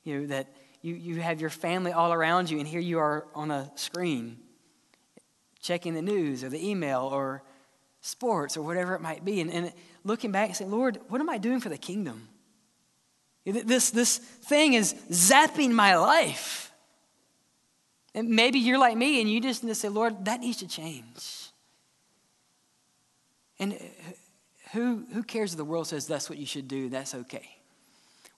You 0.03 0.21
know, 0.21 0.27
that 0.29 0.49
you, 0.83 0.95
you 0.95 1.21
have 1.21 1.41
your 1.41 1.51
family 1.51 1.93
all 1.93 2.13
around 2.13 2.51
you, 2.51 2.59
and 2.59 2.67
here 2.67 2.81
you 2.81 2.99
are 2.99 3.27
on 3.35 3.51
a 3.51 3.71
screen 3.75 4.39
checking 5.61 5.95
the 5.95 6.03
news 6.03 6.43
or 6.43 6.49
the 6.49 6.69
email 6.69 7.03
or 7.13 7.43
sports 8.01 8.57
or 8.57 8.63
whatever 8.63 8.95
it 8.95 9.01
might 9.01 9.25
be. 9.25 9.41
And, 9.41 9.51
and 9.51 9.73
looking 10.05 10.33
back 10.33 10.49
and 10.49 10.57
saying, 10.57 10.71
Lord, 10.71 10.99
what 11.09 11.21
am 11.21 11.29
I 11.29 11.39
doing 11.39 11.61
for 11.61 11.69
the 11.69 11.79
kingdom? 11.79 12.29
This, 13.45 13.91
this 13.91 14.19
thing 14.19 14.75
is 14.75 14.95
zapping 15.11 15.71
my 15.71 15.97
life. 15.97 16.73
And 18.15 18.31
maybe 18.31 18.59
you're 18.59 18.79
like 18.79 18.97
me 18.97 19.21
and 19.21 19.31
you 19.31 19.41
just 19.41 19.63
need 19.63 19.71
to 19.71 19.75
say, 19.75 19.89
Lord, 19.89 20.25
that 20.25 20.41
needs 20.41 20.59
to 20.59 20.69
change. 20.69 21.51
And 23.59 23.75
uh, 23.75 23.77
who, 24.73 25.05
who 25.13 25.23
cares 25.23 25.53
if 25.53 25.59
the 25.59 25.65
world 25.65 25.87
says 25.87 26.07
that's 26.07 26.29
what 26.29 26.39
you 26.39 26.47
should 26.47 26.69
do? 26.69 26.89
That's 26.89 27.15
okay. 27.15 27.57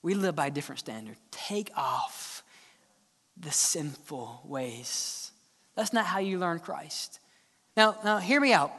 We 0.01 0.13
live 0.13 0.35
by 0.35 0.47
a 0.47 0.51
different 0.51 0.79
standard. 0.79 1.15
Take 1.31 1.71
off 1.75 2.32
the 3.37 3.51
sinful 3.51 4.41
ways. 4.45 5.31
That's 5.75 5.93
not 5.93 6.05
how 6.05 6.19
you 6.19 6.39
learn 6.39 6.59
Christ. 6.59 7.19
Now, 7.75 7.97
now 8.03 8.17
hear 8.17 8.39
me 8.39 8.53
out. 8.53 8.71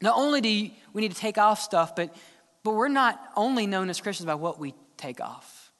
Not 0.00 0.16
only 0.16 0.40
do 0.40 0.48
you, 0.48 0.70
we 0.92 1.02
need 1.02 1.12
to 1.12 1.18
take 1.18 1.38
off 1.38 1.60
stuff, 1.60 1.96
but, 1.96 2.14
but 2.62 2.72
we're 2.72 2.88
not 2.88 3.20
only 3.36 3.66
known 3.66 3.90
as 3.90 4.00
Christians 4.00 4.26
by 4.26 4.34
what 4.34 4.58
we 4.58 4.74
take 4.96 5.20
off. 5.20 5.72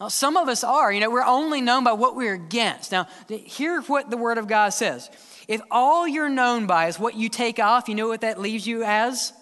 Now, 0.00 0.08
some 0.08 0.36
of 0.36 0.48
us 0.48 0.62
are. 0.62 0.92
You 0.92 1.00
know, 1.00 1.10
we're 1.10 1.24
only 1.24 1.60
known 1.60 1.84
by 1.84 1.92
what 1.92 2.14
we're 2.14 2.34
against. 2.34 2.92
Now, 2.92 3.08
hear 3.28 3.80
what 3.82 4.10
the 4.10 4.16
Word 4.16 4.38
of 4.38 4.46
God 4.46 4.70
says. 4.70 5.10
If 5.48 5.60
all 5.70 6.06
you're 6.06 6.28
known 6.28 6.66
by 6.66 6.86
is 6.86 6.98
what 6.98 7.16
you 7.16 7.28
take 7.28 7.58
off, 7.58 7.88
you 7.88 7.94
know 7.94 8.06
what 8.08 8.20
that 8.20 8.40
leaves 8.40 8.66
you 8.66 8.84
as? 8.84 9.32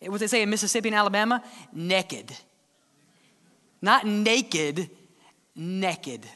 What 0.00 0.20
they 0.20 0.26
say 0.26 0.42
in 0.42 0.50
Mississippi 0.50 0.88
and 0.88 0.94
Alabama? 0.94 1.42
Naked. 1.72 2.32
Not 3.80 4.06
naked, 4.06 4.90
naked. 5.56 6.26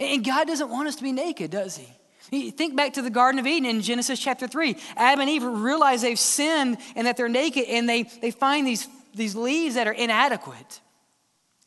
And 0.00 0.24
God 0.24 0.46
doesn't 0.46 0.70
want 0.70 0.88
us 0.88 0.96
to 0.96 1.02
be 1.02 1.12
naked, 1.12 1.50
does 1.50 1.76
He? 1.76 2.50
Think 2.50 2.76
back 2.76 2.94
to 2.94 3.02
the 3.02 3.10
Garden 3.10 3.38
of 3.38 3.46
Eden 3.46 3.68
in 3.68 3.82
Genesis 3.82 4.18
chapter 4.18 4.46
3. 4.46 4.76
Adam 4.96 5.20
and 5.20 5.30
Eve 5.30 5.44
realize 5.44 6.00
they've 6.00 6.18
sinned 6.18 6.78
and 6.96 7.06
that 7.06 7.16
they're 7.16 7.28
naked, 7.28 7.64
and 7.68 7.88
they, 7.88 8.04
they 8.04 8.30
find 8.30 8.66
these, 8.66 8.88
these 9.14 9.34
leaves 9.34 9.74
that 9.74 9.86
are 9.86 9.92
inadequate. 9.92 10.80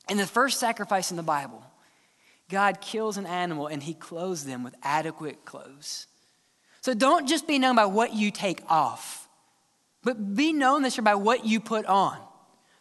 And 0.10 0.19
the 0.19 0.26
first 0.26 0.60
sacrifice 0.60 1.12
in 1.12 1.17
the 1.17 1.24
Bible 1.24 1.63
God 2.50 2.82
kills 2.82 3.17
an 3.17 3.26
animal 3.26 3.67
and 3.67 3.82
he 3.82 3.93
clothes 3.93 4.46
them 4.46 4.63
with 4.63 4.76
adequate 4.84 5.46
clothes. 5.46 6.08
So 6.82 6.93
don't 6.93 7.28
just 7.28 7.48
be 7.48 7.58
known 7.58 7.76
by 7.76 7.86
what 7.86 8.13
you 8.13 8.30
take 8.30 8.62
off, 8.69 9.28
but 10.04 10.36
be 10.36 10.54
known 10.54 10.82
this 10.82 10.98
year 10.98 11.04
by 11.04 11.15
what 11.15 11.46
you 11.46 11.60
put 11.60 11.86
on. 11.86 12.17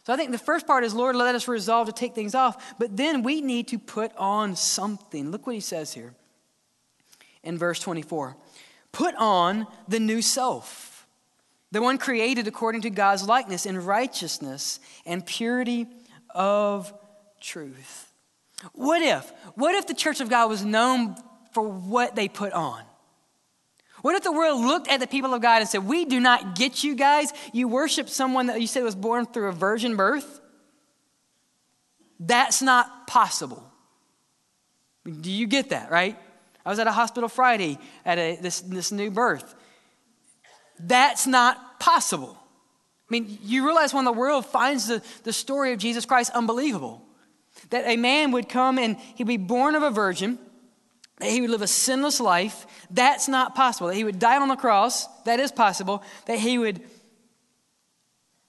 So 0.03 0.11
I 0.11 0.17
think 0.17 0.31
the 0.31 0.37
first 0.37 0.67
part 0.67 0.83
is, 0.83 0.93
Lord, 0.93 1.15
let 1.15 1.33
us 1.33 1.47
resolve 1.47 1.87
to 1.87 1.93
take 1.93 2.13
things 2.13 2.35
off, 2.35 2.75
but 2.77 2.97
then 2.97 3.23
we 3.23 3.41
need 3.41 3.69
to 3.69 3.79
put 3.79 4.11
on 4.17 4.55
something. 4.55 5.31
Look 5.31 5.47
what 5.47 5.55
he 5.55 5.61
says 5.61 5.93
here 5.93 6.13
in 7.41 7.57
verse 7.57 7.79
24 7.79 8.35
Put 8.91 9.15
on 9.15 9.65
the 9.87 9.99
new 9.99 10.21
self, 10.21 11.07
the 11.71 11.81
one 11.81 11.97
created 11.97 12.47
according 12.47 12.81
to 12.81 12.89
God's 12.89 13.27
likeness 13.27 13.65
in 13.65 13.83
righteousness 13.83 14.79
and 15.05 15.25
purity 15.25 15.87
of 16.29 16.93
truth. 17.39 18.11
What 18.73 19.01
if? 19.01 19.31
What 19.55 19.75
if 19.75 19.87
the 19.87 19.93
church 19.93 20.21
of 20.21 20.29
God 20.29 20.49
was 20.49 20.63
known 20.63 21.15
for 21.53 21.63
what 21.63 22.15
they 22.15 22.27
put 22.27 22.53
on? 22.53 22.83
What 24.03 24.15
if 24.15 24.23
the 24.23 24.33
world 24.33 24.59
looked 24.59 24.89
at 24.89 24.99
the 24.99 25.07
people 25.07 25.33
of 25.33 25.41
God 25.41 25.61
and 25.61 25.69
said, 25.69 25.85
We 25.85 26.03
do 26.03 26.19
not 26.19 26.55
get 26.55 26.83
you 26.83 26.93
guys. 26.93 27.31
You 27.53 27.69
worship 27.69 28.09
someone 28.09 28.47
that 28.47 28.59
you 28.59 28.67
said 28.67 28.83
was 28.83 28.95
born 28.95 29.25
through 29.25 29.47
a 29.47 29.53
virgin 29.53 29.95
birth? 29.95 30.41
That's 32.19 32.61
not 32.61 33.07
possible. 33.07 33.63
Do 35.05 35.31
you 35.31 35.47
get 35.47 35.69
that, 35.69 35.89
right? 35.89 36.17
I 36.65 36.69
was 36.69 36.79
at 36.79 36.87
a 36.87 36.91
hospital 36.91 37.29
Friday 37.29 37.79
at 38.05 38.17
a, 38.17 38.35
this, 38.35 38.59
this 38.59 38.91
new 38.91 39.09
birth. 39.09 39.55
That's 40.77 41.25
not 41.25 41.79
possible. 41.79 42.37
I 43.09 43.13
mean, 43.13 43.37
you 43.41 43.65
realize 43.65 43.93
when 43.93 44.03
the 44.03 44.11
world 44.11 44.45
finds 44.45 44.87
the, 44.87 45.01
the 45.23 45.31
story 45.31 45.71
of 45.71 45.79
Jesus 45.79 46.05
Christ 46.05 46.31
unbelievable 46.33 47.05
that 47.69 47.85
a 47.87 47.95
man 47.95 48.31
would 48.31 48.49
come 48.49 48.77
and 48.77 48.97
he'd 49.15 49.27
be 49.27 49.37
born 49.37 49.75
of 49.75 49.83
a 49.83 49.91
virgin, 49.91 50.39
that 51.23 51.31
he 51.31 51.39
would 51.39 51.49
live 51.49 51.61
a 51.61 51.67
sinless 51.67 52.19
life. 52.19 52.67
That's 52.91 53.29
not 53.29 53.55
possible. 53.55 53.87
That 53.87 53.95
he 53.95 54.03
would 54.03 54.19
die 54.19 54.37
on 54.37 54.49
the 54.49 54.57
cross, 54.57 55.07
that 55.23 55.39
is 55.39 55.53
possible. 55.53 56.03
That 56.25 56.37
he 56.37 56.57
would, 56.57 56.81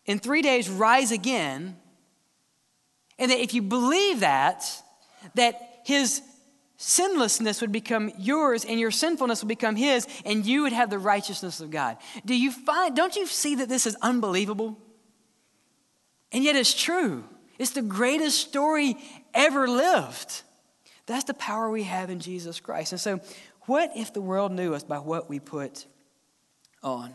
in 0.07 0.19
three 0.19 0.43
days, 0.43 0.69
rise 0.69 1.13
again. 1.13 1.77
And 3.17 3.31
that 3.31 3.39
if 3.39 3.55
you 3.55 3.63
believe 3.63 4.21
that, 4.21 4.65
that 5.37 5.83
his 5.85 6.21
sinlessness 6.77 7.61
would 7.61 7.71
become 7.71 8.11
yours 8.19 8.65
and 8.65 8.81
your 8.81 8.91
sinfulness 8.91 9.41
would 9.41 9.49
become 9.49 9.77
his 9.77 10.09
and 10.27 10.45
you 10.45 10.63
would 10.63 10.73
have 10.73 10.91
the 10.91 10.99
righteousness 10.99 11.61
of 11.61 11.71
God. 11.71 11.97
Do 12.27 12.37
you 12.37 12.51
find 12.51 12.97
don't 12.97 13.15
you 13.15 13.29
see 13.29 13.55
that 13.55 13.69
this 13.69 13.87
is 13.87 13.97
unbelievable? 14.03 14.77
And 16.33 16.43
yet 16.43 16.57
it's 16.57 16.75
true. 16.75 17.23
It's 17.57 17.71
the 17.71 17.83
greatest 17.83 18.41
story 18.41 18.97
ever 19.33 19.69
lived. 19.69 20.43
That's 21.07 21.25
the 21.25 21.35
power 21.35 21.71
we 21.71 21.85
have 21.85 22.11
in 22.11 22.21
Jesus 22.21 22.61
Christ. 22.61 22.93
And 22.93 23.01
so, 23.01 23.21
what 23.63 23.93
if 23.97 24.13
the 24.13 24.21
world 24.21 24.53
knew 24.53 24.75
us 24.75 24.85
by 24.85 24.99
what 24.99 25.29
we 25.29 25.39
put 25.41 25.87
on? 26.83 27.15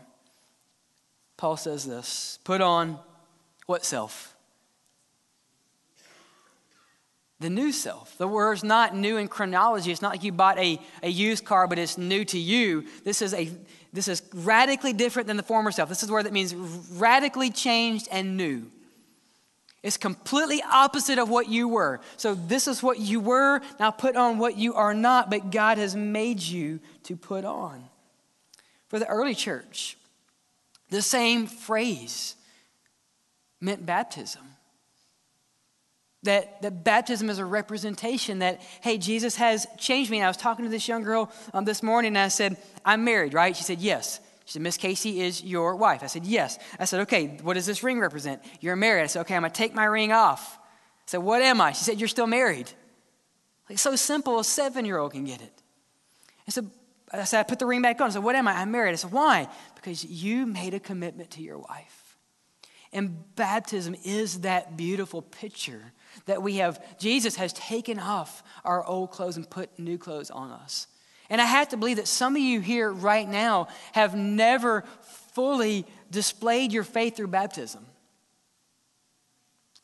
Paul 1.37 1.57
says 1.57 1.85
this 1.85 2.39
put 2.43 2.61
on 2.61 2.99
what 3.65 3.85
self? 3.85 4.35
the 7.39 7.49
new 7.49 7.71
self. 7.71 8.17
The 8.17 8.27
word's 8.27 8.63
not 8.63 8.95
new 8.95 9.17
in 9.17 9.27
chronology. 9.27 9.91
It's 9.91 10.01
not 10.01 10.11
like 10.11 10.23
you 10.23 10.31
bought 10.31 10.59
a, 10.59 10.79
a 11.01 11.09
used 11.09 11.45
car, 11.45 11.67
but 11.67 11.79
it's 11.79 11.97
new 11.97 12.25
to 12.25 12.37
you. 12.37 12.85
This 13.05 13.21
is, 13.21 13.33
a, 13.33 13.49
this 13.93 14.07
is 14.07 14.21
radically 14.33 14.91
different 14.91 15.27
than 15.27 15.37
the 15.37 15.43
former 15.43 15.71
self. 15.71 15.87
This 15.87 16.03
is 16.03 16.11
word 16.11 16.25
that 16.25 16.33
means 16.33 16.53
radically 16.53 17.49
changed 17.49 18.09
and 18.11 18.35
new. 18.35 18.69
It's 19.81 19.97
completely 19.97 20.61
opposite 20.61 21.19
of 21.19 21.29
what 21.29 21.47
you 21.47 21.67
were. 21.67 22.01
So, 22.17 22.35
this 22.35 22.67
is 22.67 22.83
what 22.83 22.99
you 22.99 23.19
were. 23.21 23.61
Now 23.79 23.91
put 23.91 24.17
on 24.17 24.37
what 24.37 24.57
you 24.57 24.73
are 24.73 24.93
not, 24.93 25.29
but 25.29 25.51
God 25.51 25.77
has 25.77 25.95
made 25.95 26.41
you 26.41 26.79
to 27.03 27.15
put 27.15 27.45
on. 27.45 27.85
For 28.89 28.99
the 28.99 29.07
early 29.07 29.35
church, 29.35 29.97
the 30.89 31.01
same 31.01 31.47
phrase 31.47 32.35
meant 33.61 33.85
baptism. 33.85 34.41
That, 36.23 36.61
that 36.63 36.83
baptism 36.83 37.29
is 37.29 37.39
a 37.39 37.45
representation 37.45 38.39
that, 38.39 38.61
hey, 38.81 38.97
Jesus 38.97 39.37
has 39.37 39.65
changed 39.77 40.11
me. 40.11 40.17
And 40.17 40.25
I 40.25 40.27
was 40.27 40.35
talking 40.35 40.65
to 40.65 40.71
this 40.71 40.87
young 40.87 41.03
girl 41.03 41.31
um, 41.53 41.63
this 41.63 41.81
morning 41.81 42.09
and 42.09 42.17
I 42.17 42.27
said, 42.27 42.57
I'm 42.83 43.05
married, 43.05 43.33
right? 43.33 43.55
She 43.55 43.63
said, 43.63 43.79
yes. 43.79 44.19
She 44.49 44.53
said, 44.53 44.63
Miss 44.63 44.77
Casey 44.77 45.21
is 45.21 45.43
your 45.43 45.75
wife. 45.75 46.01
I 46.01 46.07
said, 46.07 46.25
yes. 46.25 46.57
I 46.79 46.85
said, 46.85 47.01
okay, 47.01 47.37
what 47.43 47.53
does 47.53 47.67
this 47.67 47.83
ring 47.83 47.99
represent? 47.99 48.41
You're 48.61 48.75
married. 48.75 49.03
I 49.03 49.05
said, 49.05 49.21
okay, 49.21 49.35
I'm 49.35 49.43
going 49.43 49.51
to 49.51 49.55
take 49.55 49.75
my 49.75 49.85
ring 49.85 50.11
off. 50.11 50.57
I 50.57 51.05
said, 51.05 51.19
what 51.19 51.43
am 51.43 51.61
I? 51.61 51.71
She 51.73 51.83
said, 51.83 51.99
you're 51.99 52.07
still 52.07 52.25
married. 52.25 52.67
Like, 53.69 53.77
so 53.77 53.95
simple, 53.95 54.39
a 54.39 54.43
seven 54.43 54.85
year 54.85 54.97
old 54.97 55.11
can 55.11 55.23
get 55.23 55.39
it. 55.43 55.53
I 56.47 56.49
said, 56.49 56.67
I 57.11 57.25
said, 57.25 57.41
I 57.41 57.43
put 57.43 57.59
the 57.59 57.67
ring 57.67 57.83
back 57.83 58.01
on. 58.01 58.07
I 58.07 58.09
said, 58.09 58.23
what 58.23 58.35
am 58.35 58.47
I? 58.47 58.53
I'm 58.53 58.71
married. 58.71 58.93
I 58.93 58.95
said, 58.95 59.11
why? 59.11 59.47
Because 59.75 60.03
you 60.03 60.47
made 60.47 60.73
a 60.73 60.79
commitment 60.79 61.29
to 61.31 61.43
your 61.43 61.59
wife. 61.59 62.17
And 62.91 63.35
baptism 63.35 63.95
is 64.03 64.41
that 64.41 64.75
beautiful 64.75 65.21
picture 65.21 65.93
that 66.25 66.41
we 66.41 66.55
have. 66.55 66.83
Jesus 66.97 67.35
has 67.35 67.53
taken 67.53 67.99
off 67.99 68.41
our 68.65 68.83
old 68.83 69.11
clothes 69.11 69.37
and 69.37 69.47
put 69.47 69.77
new 69.77 69.99
clothes 69.99 70.31
on 70.31 70.49
us. 70.49 70.87
And 71.29 71.39
I 71.39 71.45
have 71.45 71.69
to 71.69 71.77
believe 71.77 71.97
that 71.97 72.07
some 72.07 72.35
of 72.35 72.41
you 72.41 72.59
here 72.59 72.91
right 72.91 73.27
now 73.27 73.67
have 73.91 74.15
never 74.15 74.83
fully 75.33 75.85
displayed 76.09 76.73
your 76.73 76.83
faith 76.83 77.15
through 77.15 77.27
baptism. 77.27 77.85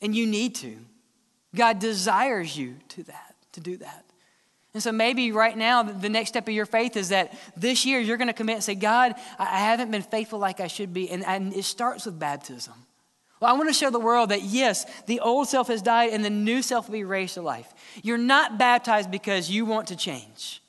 And 0.00 0.14
you 0.14 0.26
need 0.26 0.56
to. 0.56 0.76
God 1.54 1.78
desires 1.78 2.56
you 2.56 2.76
to 2.88 3.04
that, 3.04 3.34
to 3.52 3.60
do 3.60 3.76
that. 3.78 4.04
And 4.74 4.82
so 4.82 4.92
maybe 4.92 5.32
right 5.32 5.56
now, 5.56 5.82
the 5.82 6.10
next 6.10 6.28
step 6.28 6.46
of 6.46 6.52
your 6.52 6.66
faith 6.66 6.98
is 6.98 7.08
that 7.08 7.32
this 7.56 7.86
year 7.86 7.98
you're 7.98 8.18
going 8.18 8.28
to 8.28 8.34
commit 8.34 8.56
and 8.56 8.64
say, 8.64 8.74
God, 8.74 9.14
I 9.38 9.60
haven't 9.60 9.90
been 9.90 10.02
faithful 10.02 10.38
like 10.38 10.60
I 10.60 10.66
should 10.66 10.92
be. 10.92 11.08
And, 11.08 11.24
and 11.24 11.54
it 11.54 11.64
starts 11.64 12.04
with 12.04 12.18
baptism. 12.18 12.74
Well, 13.40 13.54
I 13.54 13.56
want 13.56 13.70
to 13.70 13.74
show 13.74 13.90
the 13.90 13.98
world 13.98 14.30
that 14.30 14.42
yes, 14.42 14.84
the 15.06 15.20
old 15.20 15.48
self 15.48 15.68
has 15.68 15.80
died 15.80 16.10
and 16.10 16.22
the 16.22 16.30
new 16.30 16.60
self 16.60 16.88
will 16.88 16.94
be 16.94 17.04
raised 17.04 17.34
to 17.34 17.42
life. 17.42 17.72
You're 18.02 18.18
not 18.18 18.58
baptized 18.58 19.10
because 19.10 19.50
you 19.50 19.64
want 19.64 19.88
to 19.88 19.96
change, 19.96 20.62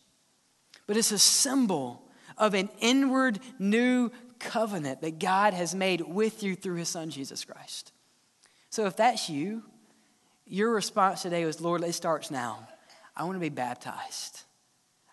but 0.88 0.98
it's 0.98 1.12
a 1.12 1.20
symbol 1.20 2.02
of 2.38 2.54
an 2.54 2.70
inward 2.80 3.40
new 3.60 4.10
covenant 4.40 5.02
that 5.02 5.20
God 5.20 5.54
has 5.54 5.76
made 5.76 6.02
with 6.02 6.44
you 6.44 6.56
through 6.56 6.76
his 6.76 6.90
son, 6.90 7.10
Jesus 7.10 7.44
Christ. 7.46 7.92
So 8.70 8.86
if 8.86 8.96
that's 8.96 9.30
you, 9.30 9.64
your 10.46 10.72
response 10.72 11.22
today 11.22 11.46
was, 11.46 11.62
Lord, 11.62 11.84
it 11.84 11.94
starts 11.94 12.32
now. 12.32 12.68
I 13.16 13.24
want 13.24 13.36
to 13.36 13.40
be 13.40 13.50
baptized. 13.50 14.44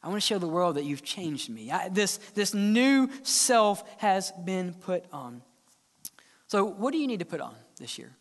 I 0.02 0.08
want 0.08 0.20
to 0.20 0.26
show 0.26 0.38
the 0.38 0.46
world 0.46 0.76
that 0.76 0.84
you've 0.84 1.02
changed 1.02 1.48
me. 1.48 1.70
I, 1.70 1.88
this, 1.88 2.18
this 2.34 2.52
new 2.52 3.08
self 3.22 3.82
has 3.98 4.32
been 4.44 4.74
put 4.74 5.04
on. 5.12 5.42
So, 6.46 6.64
what 6.64 6.92
do 6.92 6.98
you 6.98 7.06
need 7.06 7.20
to 7.20 7.24
put 7.24 7.40
on 7.40 7.54
this 7.78 7.98
year? 7.98 8.12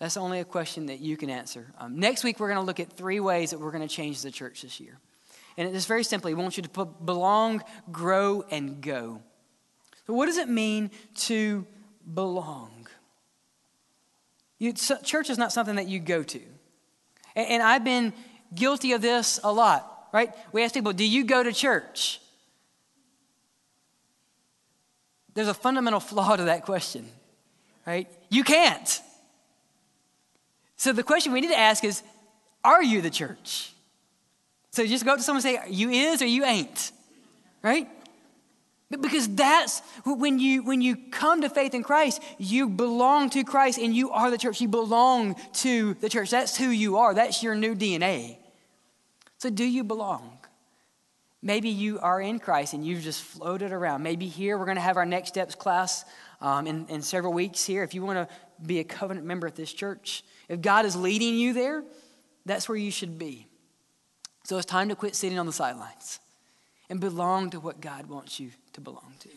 That's 0.00 0.16
only 0.16 0.40
a 0.40 0.44
question 0.44 0.86
that 0.86 0.98
you 0.98 1.16
can 1.16 1.30
answer. 1.30 1.72
Um, 1.78 2.00
next 2.00 2.24
week, 2.24 2.40
we're 2.40 2.48
going 2.48 2.60
to 2.60 2.66
look 2.66 2.80
at 2.80 2.92
three 2.92 3.20
ways 3.20 3.50
that 3.50 3.60
we're 3.60 3.70
going 3.70 3.86
to 3.86 3.94
change 3.94 4.22
the 4.22 4.30
church 4.30 4.62
this 4.62 4.80
year. 4.80 4.98
And 5.56 5.74
it's 5.74 5.86
very 5.86 6.04
simply, 6.04 6.34
we 6.34 6.42
want 6.42 6.56
you 6.56 6.62
to 6.62 6.84
belong, 6.84 7.62
grow, 7.90 8.44
and 8.50 8.80
go. 8.80 9.22
So, 10.06 10.14
what 10.14 10.26
does 10.26 10.38
it 10.38 10.48
mean 10.48 10.90
to 11.16 11.66
belong? 12.12 12.86
You, 14.58 14.72
church 14.72 15.30
is 15.30 15.38
not 15.38 15.52
something 15.52 15.76
that 15.76 15.88
you 15.88 15.98
go 15.98 16.22
to. 16.22 16.40
And, 17.34 17.48
and 17.48 17.62
I've 17.62 17.84
been 17.84 18.12
guilty 18.54 18.92
of 18.92 19.02
this 19.02 19.40
a 19.42 19.52
lot, 19.52 20.08
right? 20.12 20.34
We 20.52 20.62
ask 20.64 20.74
people, 20.74 20.92
Do 20.92 21.06
you 21.06 21.24
go 21.24 21.42
to 21.42 21.52
church? 21.52 22.20
there's 25.34 25.48
a 25.48 25.54
fundamental 25.54 26.00
flaw 26.00 26.36
to 26.36 26.44
that 26.44 26.64
question, 26.64 27.08
right? 27.86 28.08
You 28.28 28.44
can't. 28.44 29.00
So 30.76 30.92
the 30.92 31.02
question 31.02 31.32
we 31.32 31.40
need 31.40 31.48
to 31.48 31.58
ask 31.58 31.84
is 31.84 32.02
Are 32.64 32.82
you 32.82 33.00
the 33.00 33.10
church? 33.10 33.72
So 34.70 34.86
just 34.86 35.04
go 35.04 35.12
up 35.12 35.18
to 35.18 35.22
someone 35.22 35.44
and 35.44 35.62
say, 35.62 35.70
You 35.70 35.90
is 35.90 36.22
or 36.22 36.26
you 36.26 36.44
ain't, 36.44 36.92
right? 37.62 37.88
Because 38.90 39.28
that's 39.28 39.82
when 40.04 40.40
you 40.40 40.64
when 40.64 40.80
you 40.80 40.96
come 40.96 41.42
to 41.42 41.48
faith 41.48 41.74
in 41.74 41.84
Christ, 41.84 42.20
you 42.38 42.68
belong 42.68 43.30
to 43.30 43.44
Christ 43.44 43.78
and 43.78 43.94
you 43.94 44.10
are 44.10 44.30
the 44.32 44.38
church. 44.38 44.60
You 44.60 44.66
belong 44.66 45.36
to 45.54 45.94
the 45.94 46.08
church. 46.08 46.30
That's 46.30 46.56
who 46.56 46.70
you 46.70 46.96
are. 46.98 47.14
That's 47.14 47.40
your 47.40 47.54
new 47.54 47.76
DNA. 47.76 48.38
So 49.38 49.48
do 49.48 49.64
you 49.64 49.84
belong? 49.84 50.38
Maybe 51.42 51.70
you 51.70 52.00
are 52.00 52.20
in 52.20 52.38
Christ 52.38 52.74
and 52.74 52.84
you've 52.84 53.02
just 53.02 53.22
floated 53.22 53.72
around. 53.72 54.02
Maybe 54.02 54.26
here 54.26 54.58
we're 54.58 54.66
going 54.66 54.76
to 54.76 54.82
have 54.82 54.96
our 54.96 55.06
next 55.06 55.28
steps 55.28 55.54
class 55.54 56.04
um, 56.40 56.66
in, 56.66 56.86
in 56.88 57.00
several 57.00 57.32
weeks 57.32 57.64
here. 57.64 57.82
If 57.82 57.94
you 57.94 58.02
want 58.02 58.28
to 58.28 58.34
be 58.66 58.80
a 58.80 58.84
covenant 58.84 59.24
member 59.24 59.46
at 59.46 59.56
this 59.56 59.72
church, 59.72 60.22
if 60.48 60.60
God 60.60 60.84
is 60.84 60.96
leading 60.96 61.36
you 61.36 61.54
there, 61.54 61.82
that's 62.44 62.68
where 62.68 62.76
you 62.76 62.90
should 62.90 63.18
be. 63.18 63.46
So 64.44 64.56
it's 64.56 64.66
time 64.66 64.88
to 64.88 64.96
quit 64.96 65.14
sitting 65.14 65.38
on 65.38 65.46
the 65.46 65.52
sidelines 65.52 66.18
and 66.88 67.00
belong 67.00 67.50
to 67.50 67.60
what 67.60 67.80
God 67.80 68.06
wants 68.06 68.40
you 68.40 68.50
to 68.72 68.80
belong 68.80 69.14
to. 69.20 69.28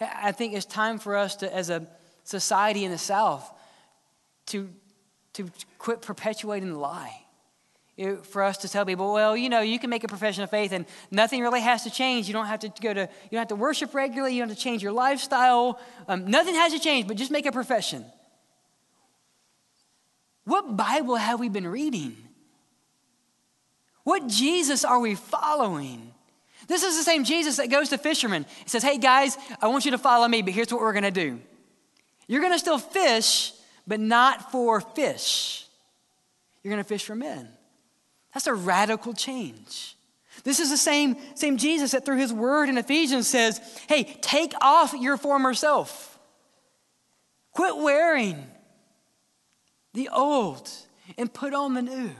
I 0.00 0.32
think 0.32 0.54
it's 0.54 0.66
time 0.66 0.98
for 0.98 1.16
us 1.16 1.36
to, 1.36 1.54
as 1.54 1.70
a 1.70 1.86
society 2.24 2.84
in 2.84 2.90
the 2.90 2.98
South, 2.98 3.50
to, 4.46 4.68
to 5.32 5.50
quit 5.78 6.02
perpetuating 6.02 6.72
the 6.72 6.78
lie 6.78 7.22
for 8.22 8.42
us 8.44 8.58
to 8.58 8.68
tell 8.68 8.86
people, 8.86 9.12
well, 9.12 9.36
you 9.36 9.48
know, 9.48 9.60
you 9.60 9.78
can 9.78 9.90
make 9.90 10.04
a 10.04 10.08
profession 10.08 10.44
of 10.44 10.50
faith 10.50 10.70
and 10.70 10.86
nothing 11.10 11.42
really 11.42 11.60
has 11.60 11.82
to 11.82 11.90
change. 11.90 12.28
You 12.28 12.32
don't 12.32 12.46
have 12.46 12.60
to 12.60 12.72
go 12.80 12.94
to, 12.94 13.00
you 13.00 13.30
don't 13.32 13.40
have 13.40 13.48
to 13.48 13.56
worship 13.56 13.92
regularly. 13.92 14.34
You 14.34 14.42
don't 14.42 14.50
have 14.50 14.58
to 14.58 14.62
change 14.62 14.82
your 14.82 14.92
lifestyle. 14.92 15.80
Um, 16.06 16.30
nothing 16.30 16.54
has 16.54 16.72
to 16.72 16.78
change, 16.78 17.08
but 17.08 17.16
just 17.16 17.32
make 17.32 17.44
a 17.44 17.50
profession. 17.50 18.04
What 20.44 20.76
Bible 20.76 21.16
have 21.16 21.40
we 21.40 21.48
been 21.48 21.66
reading? 21.66 22.16
What 24.08 24.26
Jesus 24.26 24.86
are 24.86 24.98
we 24.98 25.16
following? 25.16 26.14
This 26.66 26.82
is 26.82 26.96
the 26.96 27.02
same 27.02 27.24
Jesus 27.24 27.58
that 27.58 27.68
goes 27.68 27.90
to 27.90 27.98
fishermen. 27.98 28.46
He 28.62 28.68
says, 28.70 28.82
hey 28.82 28.96
guys, 28.96 29.36
I 29.60 29.66
want 29.66 29.84
you 29.84 29.90
to 29.90 29.98
follow 29.98 30.26
me, 30.26 30.40
but 30.40 30.54
here's 30.54 30.72
what 30.72 30.80
we're 30.80 30.94
going 30.94 31.02
to 31.02 31.10
do. 31.10 31.38
You're 32.26 32.40
going 32.40 32.54
to 32.54 32.58
still 32.58 32.78
fish, 32.78 33.52
but 33.86 34.00
not 34.00 34.50
for 34.50 34.80
fish. 34.80 35.66
You're 36.62 36.72
going 36.72 36.82
to 36.82 36.88
fish 36.88 37.04
for 37.04 37.14
men. 37.14 37.50
That's 38.32 38.46
a 38.46 38.54
radical 38.54 39.12
change. 39.12 39.94
This 40.42 40.58
is 40.58 40.70
the 40.70 40.78
same, 40.78 41.18
same 41.34 41.58
Jesus 41.58 41.90
that 41.90 42.06
through 42.06 42.16
his 42.16 42.32
word 42.32 42.70
in 42.70 42.78
Ephesians 42.78 43.28
says, 43.28 43.60
hey, 43.90 44.04
take 44.22 44.54
off 44.62 44.94
your 44.94 45.18
former 45.18 45.52
self. 45.52 46.18
Quit 47.52 47.76
wearing 47.76 48.42
the 49.92 50.08
old 50.08 50.66
and 51.18 51.30
put 51.30 51.52
on 51.52 51.74
the 51.74 51.82
new. 51.82 52.12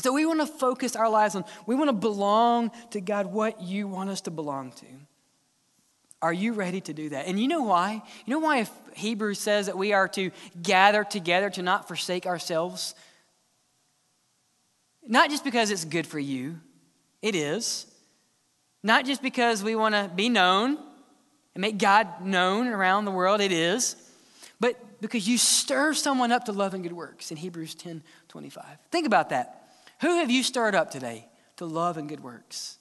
So 0.00 0.12
we 0.12 0.26
want 0.26 0.40
to 0.40 0.46
focus 0.46 0.96
our 0.96 1.08
lives 1.08 1.34
on, 1.34 1.44
we 1.66 1.74
want 1.74 1.88
to 1.88 1.94
belong 1.94 2.70
to 2.90 3.00
God 3.00 3.26
what 3.26 3.62
you 3.62 3.88
want 3.88 4.10
us 4.10 4.20
to 4.22 4.30
belong 4.30 4.72
to. 4.72 4.86
Are 6.20 6.32
you 6.32 6.52
ready 6.52 6.80
to 6.82 6.92
do 6.92 7.10
that? 7.10 7.26
And 7.26 7.38
you 7.38 7.46
know 7.46 7.62
why? 7.62 8.02
You 8.26 8.34
know 8.34 8.40
why 8.40 8.58
if 8.58 8.70
Hebrews 8.94 9.38
says 9.38 9.66
that 9.66 9.78
we 9.78 9.92
are 9.92 10.08
to 10.08 10.30
gather 10.60 11.04
together 11.04 11.48
to 11.50 11.62
not 11.62 11.86
forsake 11.86 12.26
ourselves? 12.26 12.94
Not 15.06 15.30
just 15.30 15.44
because 15.44 15.70
it's 15.70 15.84
good 15.84 16.06
for 16.06 16.18
you, 16.18 16.58
it 17.22 17.34
is. 17.34 17.86
Not 18.82 19.04
just 19.04 19.22
because 19.22 19.62
we 19.62 19.76
want 19.76 19.94
to 19.94 20.10
be 20.14 20.28
known 20.28 20.78
and 21.54 21.60
make 21.60 21.78
God 21.78 22.24
known 22.24 22.68
around 22.68 23.04
the 23.04 23.10
world, 23.10 23.40
it 23.40 23.52
is. 23.52 23.96
But 24.60 25.00
because 25.00 25.28
you 25.28 25.38
stir 25.38 25.94
someone 25.94 26.32
up 26.32 26.44
to 26.44 26.52
love 26.52 26.74
and 26.74 26.82
good 26.82 26.92
works 26.92 27.30
in 27.30 27.36
Hebrews 27.36 27.74
10 27.76 28.02
25. 28.28 28.64
Think 28.90 29.06
about 29.06 29.30
that. 29.30 29.67
Who 30.00 30.18
have 30.18 30.30
you 30.30 30.42
stirred 30.42 30.74
up 30.74 30.90
today 30.90 31.28
to 31.56 31.66
love 31.66 31.96
and 31.96 32.08
good 32.08 32.20
works? 32.20 32.78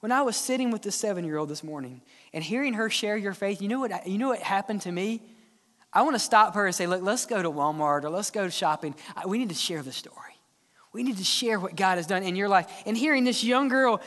When 0.00 0.12
I 0.12 0.22
was 0.22 0.36
sitting 0.36 0.70
with 0.70 0.82
the 0.82 0.92
seven 0.92 1.24
year 1.24 1.38
old 1.38 1.48
this 1.48 1.64
morning 1.64 2.02
and 2.32 2.42
hearing 2.42 2.74
her 2.74 2.90
share 2.90 3.16
your 3.16 3.34
faith, 3.34 3.62
you 3.62 3.68
know 3.68 3.80
what, 3.80 4.06
you 4.06 4.18
know 4.18 4.28
what 4.28 4.40
happened 4.40 4.82
to 4.82 4.92
me? 4.92 5.22
I 5.92 6.02
want 6.02 6.14
to 6.14 6.20
stop 6.20 6.54
her 6.54 6.66
and 6.66 6.74
say, 6.74 6.86
Look, 6.86 7.02
let's 7.02 7.26
go 7.26 7.42
to 7.42 7.50
Walmart 7.50 8.04
or 8.04 8.10
let's 8.10 8.30
go 8.30 8.48
shopping. 8.48 8.94
We 9.26 9.38
need 9.38 9.48
to 9.48 9.54
share 9.54 9.82
the 9.82 9.92
story. 9.92 10.14
We 10.92 11.02
need 11.02 11.16
to 11.18 11.24
share 11.24 11.58
what 11.58 11.76
God 11.76 11.96
has 11.96 12.06
done 12.06 12.22
in 12.22 12.36
your 12.36 12.48
life. 12.48 12.66
And 12.86 12.96
hearing 12.96 13.24
this 13.24 13.42
young 13.44 13.68
girl 13.68 14.00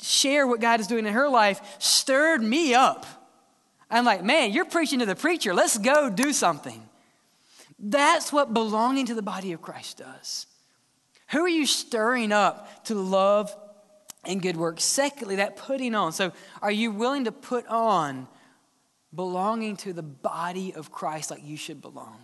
share 0.00 0.46
what 0.46 0.60
God 0.60 0.80
is 0.80 0.86
doing 0.86 1.06
in 1.06 1.12
her 1.12 1.28
life 1.28 1.60
stirred 1.78 2.42
me 2.42 2.74
up. 2.74 3.06
I'm 3.90 4.04
like, 4.04 4.22
man, 4.22 4.52
you're 4.52 4.64
preaching 4.64 4.98
to 4.98 5.06
the 5.06 5.16
preacher. 5.16 5.54
Let's 5.54 5.78
go 5.78 6.10
do 6.10 6.32
something. 6.32 6.88
That's 7.78 8.32
what 8.32 8.52
belonging 8.52 9.06
to 9.06 9.14
the 9.14 9.22
body 9.22 9.52
of 9.52 9.62
Christ 9.62 9.98
does. 9.98 10.46
Who 11.30 11.40
are 11.40 11.48
you 11.48 11.66
stirring 11.66 12.32
up 12.32 12.84
to 12.84 12.94
love 12.94 13.54
and 14.24 14.40
good 14.40 14.56
work? 14.56 14.80
Secondly, 14.80 15.36
that 15.36 15.56
putting 15.56 15.94
on. 15.94 16.12
So, 16.12 16.32
are 16.62 16.70
you 16.70 16.90
willing 16.90 17.24
to 17.24 17.32
put 17.32 17.66
on 17.66 18.28
belonging 19.14 19.76
to 19.78 19.92
the 19.92 20.02
body 20.02 20.72
of 20.74 20.90
Christ 20.90 21.30
like 21.30 21.44
you 21.44 21.56
should 21.56 21.82
belong? 21.82 22.18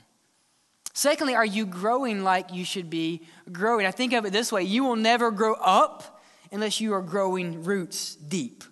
Secondly, 0.94 1.34
are 1.34 1.44
you 1.44 1.66
growing 1.66 2.22
like 2.22 2.52
you 2.52 2.64
should 2.64 2.88
be 2.88 3.22
growing? 3.50 3.84
I 3.84 3.90
think 3.90 4.12
of 4.12 4.24
it 4.24 4.32
this 4.32 4.52
way 4.52 4.62
you 4.62 4.84
will 4.84 4.96
never 4.96 5.30
grow 5.30 5.54
up 5.54 6.22
unless 6.50 6.80
you 6.80 6.94
are 6.94 7.02
growing 7.02 7.64
roots 7.64 8.14
deep. 8.14 8.64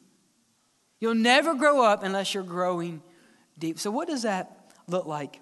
You'll 1.01 1.15
never 1.15 1.55
grow 1.55 1.85
up 1.85 2.05
unless 2.05 2.33
you're 2.33 2.45
growing 2.45 3.03
deep. 3.59 3.79
So, 3.79 3.91
what 3.91 4.09
does 4.09 4.23
that 4.23 4.71
look 4.87 5.05
like 5.05 5.41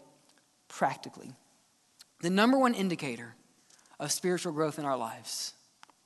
practically? 0.69 1.31
The 2.23 2.31
number 2.31 2.59
one 2.59 2.75
indicator 2.75 3.35
of 4.01 4.11
spiritual 4.11 4.53
growth 4.53 4.79
in 4.79 4.85
our 4.85 4.97
lives. 4.97 5.53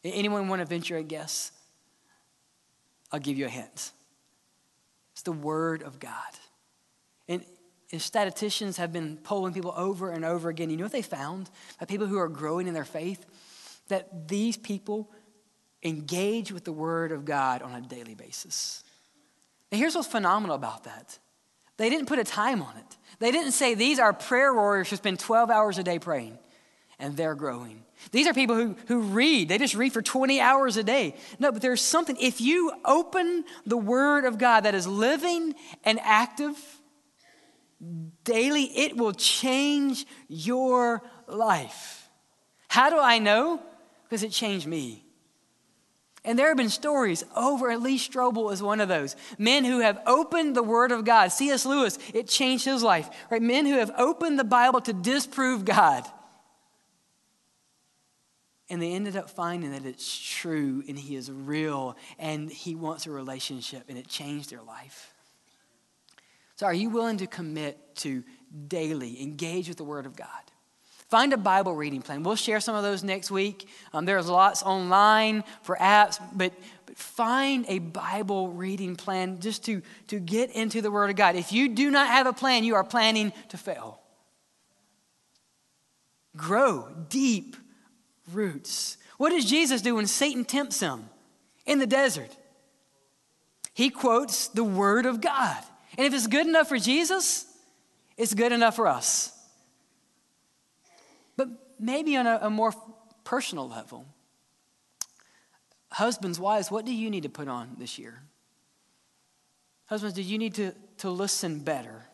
Anyone 0.02 0.48
want 0.48 0.60
to 0.60 0.66
venture 0.66 0.98
a 0.98 1.02
guess? 1.02 1.52
I'll 3.10 3.20
give 3.20 3.38
you 3.38 3.46
a 3.46 3.48
hint. 3.48 3.92
It's 5.12 5.22
the 5.22 5.32
Word 5.32 5.82
of 5.82 6.00
God. 6.00 6.12
And, 7.28 7.44
and 7.92 8.02
statisticians 8.02 8.76
have 8.76 8.92
been 8.92 9.16
polling 9.18 9.54
people 9.54 9.72
over 9.76 10.10
and 10.10 10.24
over 10.24 10.50
again. 10.50 10.68
You 10.68 10.76
know 10.76 10.84
what 10.84 10.92
they 10.92 11.02
found? 11.02 11.48
That 11.78 11.88
people 11.88 12.06
who 12.06 12.18
are 12.18 12.28
growing 12.28 12.66
in 12.66 12.74
their 12.74 12.84
faith, 12.84 13.24
that 13.88 14.28
these 14.28 14.56
people 14.56 15.10
engage 15.82 16.50
with 16.50 16.64
the 16.64 16.72
Word 16.72 17.12
of 17.12 17.24
God 17.24 17.62
on 17.62 17.74
a 17.74 17.80
daily 17.80 18.16
basis. 18.16 18.82
And 19.70 19.78
here's 19.78 19.94
what's 19.94 20.08
phenomenal 20.08 20.56
about 20.56 20.84
that 20.84 21.18
they 21.76 21.88
didn't 21.88 22.06
put 22.06 22.18
a 22.18 22.24
time 22.24 22.60
on 22.60 22.76
it. 22.76 22.96
They 23.20 23.30
didn't 23.30 23.52
say 23.52 23.74
these 23.74 24.00
are 24.00 24.12
prayer 24.12 24.52
warriors 24.52 24.90
who 24.90 24.96
spend 24.96 25.20
12 25.20 25.50
hours 25.50 25.78
a 25.78 25.84
day 25.84 25.98
praying 25.98 26.38
and 26.98 27.16
they're 27.16 27.34
growing. 27.34 27.82
These 28.10 28.26
are 28.26 28.34
people 28.34 28.56
who, 28.56 28.76
who 28.86 29.00
read, 29.00 29.48
they 29.48 29.58
just 29.58 29.74
read 29.74 29.92
for 29.92 30.02
20 30.02 30.40
hours 30.40 30.76
a 30.76 30.82
day. 30.82 31.16
No, 31.38 31.52
but 31.52 31.62
there's 31.62 31.80
something, 31.80 32.16
if 32.20 32.40
you 32.40 32.72
open 32.84 33.44
the 33.66 33.76
Word 33.76 34.24
of 34.24 34.38
God 34.38 34.62
that 34.62 34.74
is 34.74 34.86
living 34.86 35.54
and 35.84 35.98
active 36.02 36.56
daily, 38.24 38.64
it 38.64 38.96
will 38.96 39.12
change 39.12 40.06
your 40.28 41.02
life. 41.26 42.08
How 42.68 42.90
do 42.90 42.98
I 42.98 43.18
know? 43.18 43.60
Because 44.04 44.22
it 44.22 44.30
changed 44.32 44.66
me. 44.66 45.04
And 46.26 46.38
there 46.38 46.48
have 46.48 46.56
been 46.56 46.70
stories 46.70 47.22
over, 47.36 47.70
at 47.70 47.82
Lee 47.82 47.98
Strobel 47.98 48.50
is 48.50 48.62
one 48.62 48.80
of 48.80 48.88
those. 48.88 49.14
Men 49.36 49.64
who 49.64 49.80
have 49.80 50.00
opened 50.06 50.56
the 50.56 50.62
Word 50.62 50.90
of 50.90 51.04
God. 51.04 51.28
C.S. 51.28 51.66
Lewis, 51.66 51.98
it 52.14 52.28
changed 52.28 52.64
his 52.64 52.82
life. 52.82 53.10
Right? 53.30 53.42
Men 53.42 53.66
who 53.66 53.74
have 53.74 53.92
opened 53.98 54.38
the 54.38 54.44
Bible 54.44 54.80
to 54.82 54.94
disprove 54.94 55.66
God. 55.66 56.04
And 58.74 58.82
they 58.82 58.94
ended 58.94 59.14
up 59.14 59.30
finding 59.30 59.70
that 59.70 59.86
it's 59.86 60.18
true 60.18 60.82
and 60.88 60.98
He 60.98 61.14
is 61.14 61.30
real 61.30 61.96
and 62.18 62.50
He 62.50 62.74
wants 62.74 63.06
a 63.06 63.12
relationship 63.12 63.84
and 63.88 63.96
it 63.96 64.08
changed 64.08 64.50
their 64.50 64.62
life. 64.62 65.14
So, 66.56 66.66
are 66.66 66.74
you 66.74 66.90
willing 66.90 67.18
to 67.18 67.28
commit 67.28 67.78
to 67.98 68.24
daily 68.66 69.22
engage 69.22 69.68
with 69.68 69.76
the 69.76 69.84
Word 69.84 70.06
of 70.06 70.16
God? 70.16 70.26
Find 71.08 71.32
a 71.32 71.36
Bible 71.36 71.76
reading 71.76 72.02
plan. 72.02 72.24
We'll 72.24 72.34
share 72.34 72.58
some 72.58 72.74
of 72.74 72.82
those 72.82 73.04
next 73.04 73.30
week. 73.30 73.68
Um, 73.92 74.06
there's 74.06 74.28
lots 74.28 74.64
online 74.64 75.44
for 75.62 75.76
apps, 75.76 76.20
but, 76.34 76.52
but 76.84 76.96
find 76.96 77.66
a 77.68 77.78
Bible 77.78 78.48
reading 78.48 78.96
plan 78.96 79.38
just 79.38 79.64
to, 79.66 79.82
to 80.08 80.18
get 80.18 80.50
into 80.50 80.82
the 80.82 80.90
Word 80.90 81.10
of 81.10 81.16
God. 81.16 81.36
If 81.36 81.52
you 81.52 81.68
do 81.68 81.92
not 81.92 82.08
have 82.08 82.26
a 82.26 82.32
plan, 82.32 82.64
you 82.64 82.74
are 82.74 82.82
planning 82.82 83.32
to 83.50 83.56
fail. 83.56 84.00
Grow 86.36 86.88
deep 87.08 87.54
roots. 88.32 88.96
What 89.18 89.30
does 89.30 89.44
Jesus 89.44 89.82
do 89.82 89.96
when 89.96 90.06
Satan 90.06 90.44
tempts 90.44 90.80
him 90.80 91.08
in 91.66 91.78
the 91.78 91.86
desert? 91.86 92.36
He 93.72 93.90
quotes 93.90 94.48
the 94.48 94.64
Word 94.64 95.06
of 95.06 95.20
God. 95.20 95.62
And 95.96 96.06
if 96.06 96.14
it's 96.14 96.26
good 96.26 96.46
enough 96.46 96.68
for 96.68 96.78
Jesus, 96.78 97.46
it's 98.16 98.34
good 98.34 98.52
enough 98.52 98.76
for 98.76 98.86
us 98.86 99.32
But 101.36 101.48
maybe 101.78 102.16
on 102.16 102.26
a, 102.26 102.38
a 102.42 102.50
more 102.50 102.72
personal 103.24 103.68
level. 103.68 104.06
Husbands, 105.90 106.40
wives, 106.40 106.70
what 106.70 106.84
do 106.84 106.94
you 106.94 107.10
need 107.10 107.22
to 107.22 107.28
put 107.28 107.48
on 107.48 107.76
this 107.78 107.98
year? 107.98 108.22
Husbands, 109.86 110.16
do 110.16 110.22
you 110.22 110.38
need 110.38 110.54
to, 110.54 110.72
to 110.98 111.10
listen 111.10 111.60
better? 111.60 112.06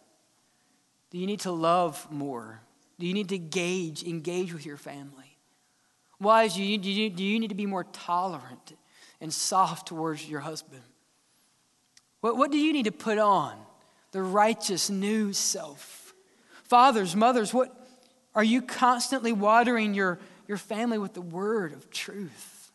Do 1.11 1.19
you 1.19 1.27
need 1.27 1.41
to 1.41 1.53
love 1.53 2.07
more? 2.11 2.61
Do 2.99 3.07
you 3.07 3.15
need 3.15 3.31
to 3.31 3.39
gauge, 3.39 4.03
engage 4.03 4.53
with 4.53 4.67
your 4.67 4.77
family? 4.77 5.30
Wives, 6.21 6.55
do 6.55 6.63
you, 6.63 6.77
do 6.77 6.91
you, 6.91 7.11
do 7.11 7.25
you 7.25 7.41
need 7.41 7.49
to 7.49 7.55
be 7.55 7.67
more 7.67 7.85
tolerant 7.85 8.75
and 9.21 9.33
soft 9.33 9.89
towards 9.89 10.29
your 10.29 10.41
husband? 10.41 10.83
What, 12.21 12.37
what 12.37 12.51
do 12.51 12.59
you 12.59 12.73
need 12.73 12.85
to 12.85 12.93
put 12.93 13.19
on? 13.19 13.57
The 14.13 14.23
righteous 14.23 14.91
new 14.91 15.33
self. 15.33 16.15
Fathers, 16.65 17.17
mothers, 17.17 17.55
what, 17.55 17.75
are 18.35 18.45
you 18.45 18.61
constantly 18.61 19.33
watering 19.33 19.95
your, 19.95 20.19
your 20.47 20.59
family 20.59 20.99
with 20.99 21.15
the 21.15 21.21
word 21.21 21.73
of 21.73 21.91
truth? 21.91 22.71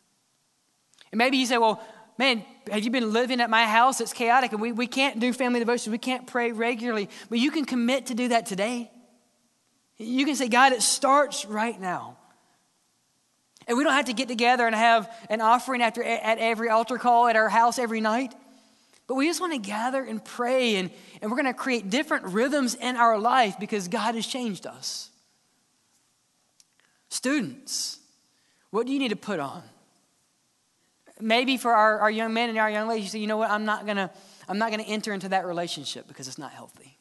And 1.12 1.18
maybe 1.18 1.36
you 1.36 1.46
say, 1.46 1.58
well, 1.58 1.80
man, 2.18 2.44
have 2.70 2.84
you 2.84 2.90
been 2.90 3.12
living 3.12 3.40
at 3.40 3.48
my 3.48 3.64
house? 3.64 4.00
It's 4.00 4.12
chaotic 4.12 4.52
and 4.52 4.60
we, 4.60 4.72
we 4.72 4.86
can't 4.86 5.20
do 5.20 5.32
family 5.32 5.60
devotions. 5.60 5.92
We 5.92 5.98
can't 5.98 6.26
pray 6.26 6.52
regularly. 6.52 7.08
But 7.28 7.38
you 7.38 7.50
can 7.50 7.64
commit 7.64 8.06
to 8.06 8.14
do 8.14 8.28
that 8.28 8.46
today. 8.46 8.90
You 9.98 10.26
can 10.26 10.34
say, 10.34 10.48
God, 10.48 10.72
it 10.72 10.82
starts 10.82 11.46
right 11.46 11.80
now. 11.80 12.18
And 13.66 13.76
we 13.76 13.84
don't 13.84 13.92
have 13.92 14.04
to 14.06 14.12
get 14.12 14.28
together 14.28 14.66
and 14.66 14.74
have 14.74 15.12
an 15.28 15.40
offering 15.40 15.82
after, 15.82 16.02
at 16.02 16.38
every 16.38 16.68
altar 16.68 16.98
call 16.98 17.26
at 17.26 17.36
our 17.36 17.48
house 17.48 17.78
every 17.78 18.00
night. 18.00 18.34
But 19.06 19.14
we 19.14 19.26
just 19.26 19.40
want 19.40 19.52
to 19.52 19.58
gather 19.58 20.02
and 20.02 20.24
pray, 20.24 20.76
and, 20.76 20.90
and 21.20 21.30
we're 21.30 21.36
going 21.36 21.52
to 21.52 21.54
create 21.54 21.90
different 21.90 22.26
rhythms 22.26 22.74
in 22.74 22.96
our 22.96 23.18
life 23.18 23.58
because 23.58 23.88
God 23.88 24.14
has 24.14 24.26
changed 24.26 24.66
us. 24.66 25.10
Students, 27.08 28.00
what 28.70 28.86
do 28.86 28.92
you 28.92 28.98
need 28.98 29.10
to 29.10 29.16
put 29.16 29.38
on? 29.38 29.62
Maybe 31.20 31.56
for 31.56 31.72
our, 31.72 32.00
our 32.00 32.10
young 32.10 32.34
men 32.34 32.50
and 32.50 32.58
our 32.58 32.70
young 32.70 32.88
ladies, 32.88 33.04
you 33.04 33.10
say, 33.10 33.18
you 33.20 33.26
know 33.26 33.36
what, 33.36 33.50
I'm 33.50 33.64
not 33.64 33.86
gonna, 33.86 34.10
I'm 34.48 34.58
not 34.58 34.70
gonna 34.70 34.82
enter 34.82 35.12
into 35.12 35.30
that 35.30 35.46
relationship 35.46 36.06
because 36.08 36.28
it's 36.28 36.36
not 36.36 36.52
healthy. 36.52 36.95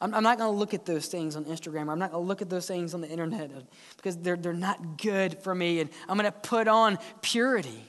I'm, 0.00 0.14
I'm 0.14 0.22
not 0.22 0.38
gonna 0.38 0.56
look 0.56 0.74
at 0.74 0.86
those 0.86 1.06
things 1.06 1.36
on 1.36 1.44
Instagram, 1.44 1.88
or 1.88 1.92
I'm 1.92 1.98
not 1.98 2.12
gonna 2.12 2.24
look 2.24 2.42
at 2.42 2.50
those 2.50 2.66
things 2.66 2.94
on 2.94 3.00
the 3.00 3.08
internet 3.08 3.50
because 3.96 4.16
they're, 4.16 4.36
they're 4.36 4.52
not 4.52 4.98
good 4.98 5.38
for 5.42 5.54
me. 5.54 5.80
And 5.80 5.90
I'm 6.08 6.16
gonna 6.16 6.32
put 6.32 6.68
on 6.68 6.98
purity. 7.22 7.84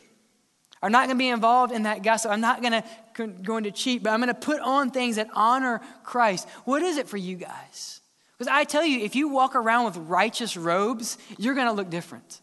I'm 0.81 0.91
not 0.91 1.07
going 1.07 1.17
to 1.17 1.19
be 1.19 1.27
involved 1.27 1.73
in 1.73 1.83
that 1.83 2.03
gossip. 2.03 2.31
I'm 2.31 2.41
not 2.41 2.61
going 2.61 2.71
to 2.71 3.27
going 3.43 3.65
to 3.65 3.71
cheat, 3.71 4.01
but 4.01 4.11
I'm 4.11 4.19
going 4.19 4.29
to 4.29 4.33
put 4.33 4.61
on 4.61 4.91
things 4.91 5.17
that 5.17 5.27
honor 5.33 5.81
Christ. 6.03 6.47
What 6.63 6.81
is 6.81 6.97
it 6.97 7.09
for 7.09 7.17
you 7.17 7.35
guys? 7.35 7.99
Because 8.37 8.49
I 8.49 8.63
tell 8.63 8.85
you, 8.85 9.01
if 9.01 9.13
you 9.15 9.27
walk 9.27 9.55
around 9.55 9.85
with 9.85 9.97
righteous 9.97 10.55
robes, 10.55 11.17
you're 11.37 11.55
going 11.55 11.67
to 11.67 11.73
look 11.73 11.89
different. 11.89 12.39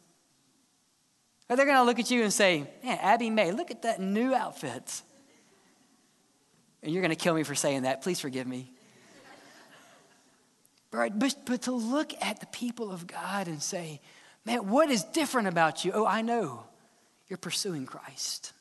Or 1.49 1.57
they're 1.57 1.65
going 1.65 1.79
to 1.79 1.85
look 1.85 1.99
at 1.99 2.11
you 2.11 2.23
and 2.23 2.33
say, 2.33 2.69
Man, 2.85 2.99
Abby 3.01 3.31
May, 3.31 3.53
look 3.53 3.71
at 3.71 3.83
that 3.83 4.01
new 4.01 4.35
outfit. 4.35 5.01
And 6.83 6.93
you're 6.93 7.01
going 7.03 7.11
to 7.11 7.17
kill 7.17 7.35
me 7.35 7.43
for 7.43 7.55
saying 7.55 7.83
that. 7.83 8.03
Please 8.03 8.21
forgive 8.21 8.47
me. 8.47 8.71
Right, 10.93 11.17
but, 11.17 11.37
but 11.45 11.63
to 11.63 11.73
look 11.73 12.13
at 12.23 12.41
the 12.41 12.47
people 12.47 12.91
of 12.91 13.07
God 13.07 13.49
and 13.49 13.63
say, 13.63 14.01
Man, 14.47 14.69
what 14.69 14.91
is 14.91 15.03
different 15.03 15.49
about 15.49 15.85
you? 15.85 15.91
Oh, 15.93 16.07
I 16.07 16.23
know. 16.23 16.63
You're 17.29 17.37
pursuing 17.37 17.85
Christ. 17.85 18.53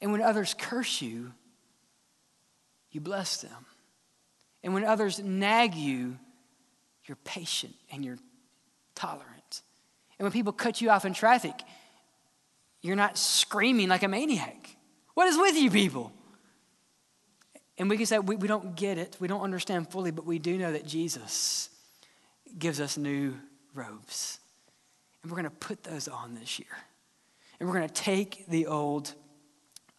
And 0.00 0.12
when 0.12 0.22
others 0.22 0.54
curse 0.58 1.02
you, 1.02 1.32
you 2.90 3.00
bless 3.00 3.42
them. 3.42 3.66
And 4.62 4.72
when 4.72 4.84
others 4.84 5.20
nag 5.20 5.74
you, 5.74 6.18
you're 7.04 7.18
patient 7.24 7.74
and 7.92 8.02
you're 8.02 8.18
tolerant. 8.94 9.62
And 10.18 10.24
when 10.24 10.32
people 10.32 10.52
cut 10.52 10.80
you 10.80 10.90
off 10.90 11.04
in 11.04 11.12
traffic, 11.12 11.54
you're 12.80 12.96
not 12.96 13.18
screaming 13.18 13.88
like 13.88 14.02
a 14.02 14.08
maniac. 14.08 14.76
What 15.14 15.28
is 15.28 15.36
with 15.36 15.56
you 15.56 15.70
people? 15.70 16.12
And 17.78 17.88
we 17.88 17.96
can 17.96 18.06
say 18.06 18.18
we, 18.18 18.36
we 18.36 18.48
don't 18.48 18.74
get 18.74 18.98
it, 18.98 19.16
we 19.20 19.28
don't 19.28 19.42
understand 19.42 19.90
fully, 19.90 20.10
but 20.10 20.26
we 20.26 20.38
do 20.38 20.58
know 20.58 20.72
that 20.72 20.86
Jesus 20.86 21.70
gives 22.58 22.80
us 22.80 22.96
new 22.96 23.34
robes. 23.74 24.40
And 25.22 25.30
we're 25.30 25.36
going 25.36 25.50
to 25.50 25.56
put 25.56 25.84
those 25.84 26.08
on 26.08 26.34
this 26.34 26.58
year. 26.58 26.68
And 27.58 27.68
we're 27.68 27.76
going 27.76 27.88
to 27.88 27.94
take 27.94 28.46
the 28.48 28.66
old 28.66 29.14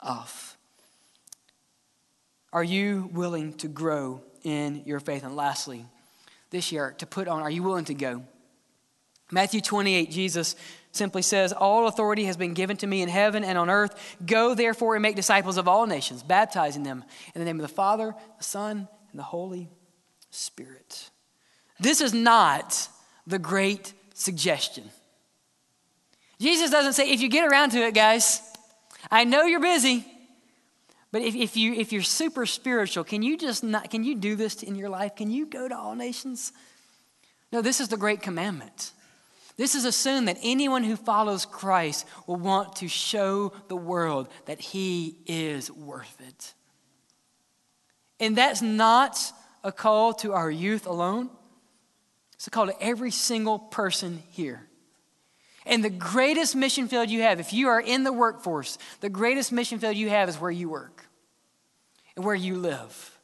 off. 0.02 0.58
Are 2.52 2.63
you 2.63 3.10
willing 3.13 3.54
to 3.56 3.68
grow 3.68 4.22
in 4.44 4.84
your 4.86 5.00
faith? 5.00 5.24
And 5.24 5.36
lastly, 5.36 5.86
this 6.50 6.72
year 6.72 6.96
to 6.98 7.06
put 7.06 7.28
on? 7.28 7.42
Are 7.42 7.50
you 7.50 7.63
willing 7.63 7.86
to 7.86 7.94
go? 7.94 8.24
Matthew 9.32 9.62
28, 9.62 10.10
Jesus 10.10 10.56
simply 10.91 11.21
says, 11.21 11.54
All 11.54 11.88
authority 11.88 12.25
has 12.25 12.38
been 12.38 12.54
given 12.54 12.78
to 12.78 12.88
me 12.88 13.02
in 13.02 13.10
heaven 13.10 13.43
and 13.43 13.58
on 13.58 13.69
earth. 13.69 14.17
Go 14.25 14.56
therefore 14.56 14.95
and 14.95 15.02
make 15.02 15.15
disciples 15.15 15.58
of 15.58 15.67
all 15.67 15.86
nations, 15.86 16.23
baptizing 16.23 16.84
them 16.84 17.04
in 17.34 17.39
the 17.39 17.45
name 17.45 17.58
of 17.58 17.67
the 17.67 17.73
Father, 17.73 18.15
the 18.38 18.43
Son, 18.43 18.88
and 19.12 19.19
the 19.19 19.23
Holy 19.23 19.69
Spirit. 20.32 21.10
This 21.80 22.02
is 22.02 22.13
not 22.13 22.88
the 23.25 23.39
great 23.39 23.93
suggestion. 24.13 24.89
Jesus 26.39 26.71
doesn't 26.71 26.93
say, 26.93 27.12
if 27.12 27.21
you 27.21 27.30
get 27.30 27.49
around 27.49 27.71
to 27.71 27.80
it, 27.80 27.93
guys, 27.93 28.41
I 29.12 29.23
know 29.23 29.43
you're 29.43 29.60
busy, 29.60 30.06
but 31.12 31.21
if, 31.21 31.36
if, 31.36 31.58
you, 31.58 31.73
if 31.73 31.91
you're 31.91 32.02
super 32.02 32.45
spiritual, 32.45 33.04
can 33.04 33.21
you 33.21 33.38
just 33.38 33.63
not, 33.63 33.89
can 33.89 34.04
you 34.04 34.15
do 34.15 34.36
this 34.36 34.63
in 34.63 34.75
your 34.75 34.89
life? 34.89 35.15
Can 35.15 35.32
you 35.32 35.45
go 35.45 35.67
to 35.67 35.78
all 35.78 35.95
nations? 35.95 36.54
No, 37.52 37.62
this 37.62 37.80
is 37.80 37.88
the 37.88 37.97
great 37.97 38.21
commandment. 38.21 38.91
This 39.60 39.76
is 39.76 39.84
assume 39.84 40.24
that 40.26 40.38
anyone 40.41 40.86
who 40.86 40.95
follows 40.95 41.45
Christ 41.45 42.08
will 42.28 42.38
want 42.38 42.78
to 42.78 42.88
show 42.88 43.52
the 43.67 43.76
world 43.76 44.30
that 44.45 44.62
he 44.62 45.17
is 45.26 45.69
worth 45.69 46.15
it. 46.26 46.54
And 48.22 48.38
that's 48.38 48.62
not 48.62 49.19
a 49.62 49.74
call 49.74 50.13
to 50.13 50.32
our 50.32 50.50
youth 50.50 50.88
alone, 50.88 51.30
it's 52.36 52.48
a 52.48 52.50
call 52.50 52.67
to 52.67 52.82
every 52.82 53.12
single 53.12 53.60
person 53.60 54.24
here. 54.30 54.65
And 55.65 55.84
the 55.84 55.89
greatest 55.89 56.56
mission 56.56 56.88
field 56.88 57.10
you 57.10 57.24
have, 57.24 57.41
if 57.41 57.52
you 57.52 57.67
are 57.67 57.82
in 57.82 58.06
the 58.06 58.13
workforce, 58.13 58.78
the 59.02 59.10
greatest 59.10 59.52
mission 59.52 59.78
field 59.78 59.98
you 59.98 60.08
have 60.08 60.30
is 60.30 60.39
where 60.39 60.50
you 60.50 60.69
work 60.69 61.06
and 62.15 62.24
where 62.24 62.34
you 62.34 62.56
live. 62.56 63.19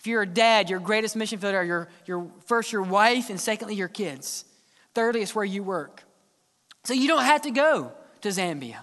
If 0.00 0.08
you're 0.08 0.22
a 0.22 0.26
dad, 0.26 0.68
your 0.68 0.80
greatest 0.80 1.14
mission 1.14 1.38
field 1.38 1.54
are 1.54 1.62
your, 1.62 1.88
your 2.06 2.28
first 2.46 2.72
your 2.72 2.82
wife 2.82 3.30
and 3.30 3.40
secondly 3.40 3.76
your 3.76 3.86
kids. 3.86 4.44
Thirdly, 4.94 5.22
it's 5.22 5.34
where 5.34 5.44
you 5.44 5.62
work. 5.62 6.02
So 6.84 6.94
you 6.94 7.08
don't 7.08 7.24
have 7.24 7.42
to 7.42 7.50
go 7.50 7.92
to 8.22 8.28
Zambia 8.28 8.78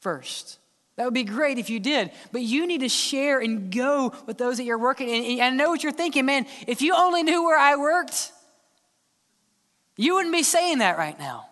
first. 0.00 0.58
That 0.96 1.04
would 1.04 1.14
be 1.14 1.24
great 1.24 1.58
if 1.58 1.70
you 1.70 1.78
did, 1.78 2.10
but 2.32 2.42
you 2.42 2.66
need 2.66 2.80
to 2.80 2.88
share 2.88 3.38
and 3.38 3.72
go 3.72 4.12
with 4.26 4.36
those 4.36 4.56
that 4.56 4.64
you're 4.64 4.78
working. 4.78 5.10
And 5.10 5.40
I 5.40 5.50
know 5.50 5.70
what 5.70 5.82
you're 5.82 5.92
thinking, 5.92 6.26
man. 6.26 6.46
If 6.66 6.82
you 6.82 6.94
only 6.94 7.22
knew 7.22 7.44
where 7.44 7.58
I 7.58 7.76
worked, 7.76 8.32
you 9.96 10.14
wouldn't 10.14 10.34
be 10.34 10.42
saying 10.42 10.78
that 10.78 10.98
right 10.98 11.16
now. 11.18 11.46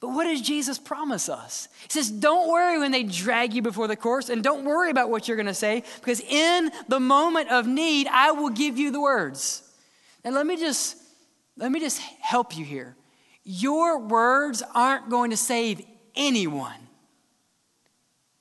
But 0.00 0.08
what 0.08 0.24
does 0.24 0.40
Jesus 0.40 0.78
promise 0.78 1.28
us? 1.28 1.68
He 1.82 1.90
says, 1.90 2.10
Don't 2.10 2.48
worry 2.48 2.78
when 2.78 2.90
they 2.90 3.02
drag 3.02 3.52
you 3.52 3.60
before 3.60 3.86
the 3.86 3.96
courts, 3.96 4.30
and 4.30 4.42
don't 4.42 4.64
worry 4.64 4.90
about 4.90 5.10
what 5.10 5.28
you're 5.28 5.36
going 5.36 5.46
to 5.46 5.52
say, 5.52 5.82
because 5.96 6.20
in 6.20 6.70
the 6.88 7.00
moment 7.00 7.50
of 7.50 7.66
need, 7.66 8.06
I 8.06 8.30
will 8.30 8.48
give 8.48 8.78
you 8.78 8.90
the 8.90 9.00
words. 9.00 9.62
And 10.24 10.34
let 10.34 10.46
me 10.46 10.56
just 10.56 10.96
let 11.56 11.70
me 11.70 11.80
just 11.80 11.98
help 11.98 12.56
you 12.56 12.64
here. 12.64 12.96
Your 13.52 13.98
words 13.98 14.62
aren't 14.76 15.10
going 15.10 15.30
to 15.30 15.36
save 15.36 15.84
anyone. 16.14 16.72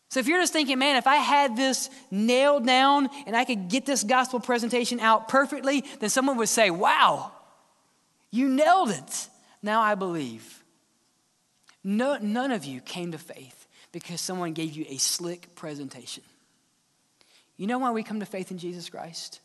So 0.10 0.19
if 0.19 0.28
you're 0.28 0.39
just 0.39 0.54
thinking, 0.54 0.78
man, 0.78 0.98
if 0.98 1.08
I 1.08 1.15
had 1.15 1.58
this 1.58 1.89
nailed 2.12 2.67
down 2.67 3.10
and 3.26 3.36
I 3.36 3.43
could 3.43 3.69
get 3.69 3.88
this 3.88 4.04
gospel 4.04 4.39
presentation 4.39 5.00
out 5.00 5.28
perfectly, 5.28 5.84
then 6.00 6.12
someone 6.12 6.38
would 6.38 6.48
say, 6.48 6.69
wow, 6.69 7.32
you 8.30 8.50
nailed 8.50 8.91
it. 8.91 9.28
Now 9.63 9.82
I 9.82 9.95
believe. 9.95 10.63
No, 11.84 12.19
none 12.22 12.52
of 12.52 12.63
you 12.63 12.80
came 12.80 13.12
to 13.13 13.17
faith 13.17 13.65
because 13.91 14.22
someone 14.22 14.54
gave 14.54 14.74
you 14.74 14.86
a 14.89 14.98
slick 14.98 15.56
presentation. 15.56 16.24
You 17.58 17.65
know 17.65 17.80
why 17.80 17.89
we 17.89 18.04
come 18.04 18.19
to 18.19 18.28
faith 18.28 18.52
in 18.52 18.60
Jesus 18.60 18.91
Christ? 18.91 19.41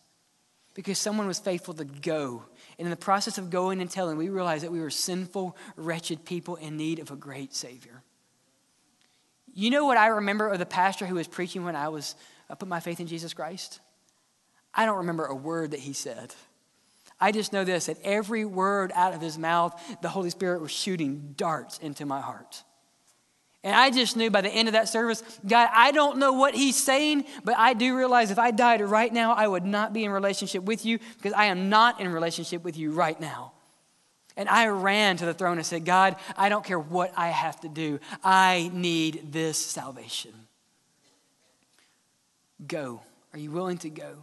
Because 0.74 0.98
someone 0.98 1.26
was 1.26 1.38
faithful 1.38 1.72
to 1.72 1.86
go. 1.86 2.42
And 2.78 2.86
in 2.86 2.90
the 2.90 2.96
process 2.96 3.38
of 3.38 3.50
going 3.50 3.80
and 3.80 3.90
telling, 3.90 4.16
we 4.16 4.28
realized 4.28 4.64
that 4.64 4.72
we 4.72 4.80
were 4.80 4.90
sinful, 4.90 5.56
wretched 5.76 6.24
people 6.24 6.56
in 6.56 6.76
need 6.76 6.98
of 6.98 7.10
a 7.10 7.16
great 7.16 7.54
Savior. 7.54 8.02
You 9.54 9.70
know 9.70 9.84
what 9.84 9.96
I 9.96 10.08
remember 10.08 10.48
of 10.48 10.58
the 10.58 10.66
pastor 10.66 11.06
who 11.06 11.14
was 11.14 11.28
preaching 11.28 11.64
when 11.64 11.76
I 11.76 11.88
was 11.88 12.16
I 12.50 12.54
put 12.54 12.68
my 12.68 12.80
faith 12.80 13.00
in 13.00 13.06
Jesus 13.06 13.32
Christ? 13.32 13.80
I 14.74 14.86
don't 14.86 14.98
remember 14.98 15.26
a 15.26 15.34
word 15.34 15.70
that 15.70 15.80
he 15.80 15.92
said. 15.92 16.34
I 17.20 17.30
just 17.32 17.52
know 17.52 17.64
this 17.64 17.86
that 17.86 17.98
every 18.02 18.44
word 18.44 18.90
out 18.94 19.14
of 19.14 19.20
his 19.20 19.38
mouth, 19.38 19.80
the 20.02 20.08
Holy 20.08 20.30
Spirit 20.30 20.60
was 20.60 20.72
shooting 20.72 21.34
darts 21.36 21.78
into 21.78 22.04
my 22.04 22.20
heart. 22.20 22.64
And 23.64 23.74
I 23.74 23.90
just 23.90 24.14
knew 24.14 24.30
by 24.30 24.42
the 24.42 24.50
end 24.50 24.68
of 24.68 24.74
that 24.74 24.90
service, 24.90 25.22
God, 25.46 25.70
I 25.72 25.90
don't 25.90 26.18
know 26.18 26.34
what 26.34 26.54
he's 26.54 26.76
saying, 26.76 27.24
but 27.44 27.56
I 27.56 27.72
do 27.72 27.96
realize 27.96 28.30
if 28.30 28.38
I 28.38 28.50
died 28.50 28.82
right 28.82 29.10
now, 29.10 29.32
I 29.32 29.48
would 29.48 29.64
not 29.64 29.94
be 29.94 30.04
in 30.04 30.10
relationship 30.10 30.64
with 30.64 30.84
you 30.84 30.98
because 31.16 31.32
I 31.32 31.46
am 31.46 31.70
not 31.70 31.98
in 31.98 32.12
relationship 32.12 32.62
with 32.62 32.76
you 32.76 32.92
right 32.92 33.18
now. 33.18 33.52
And 34.36 34.50
I 34.50 34.66
ran 34.66 35.16
to 35.16 35.24
the 35.24 35.32
throne 35.32 35.56
and 35.56 35.66
said, 35.66 35.86
God, 35.86 36.16
I 36.36 36.50
don't 36.50 36.64
care 36.64 36.78
what 36.78 37.12
I 37.16 37.28
have 37.28 37.58
to 37.60 37.68
do. 37.68 38.00
I 38.22 38.70
need 38.74 39.32
this 39.32 39.56
salvation. 39.56 40.32
Go. 42.66 43.00
Are 43.32 43.38
you 43.38 43.50
willing 43.50 43.78
to 43.78 43.88
go? 43.88 44.16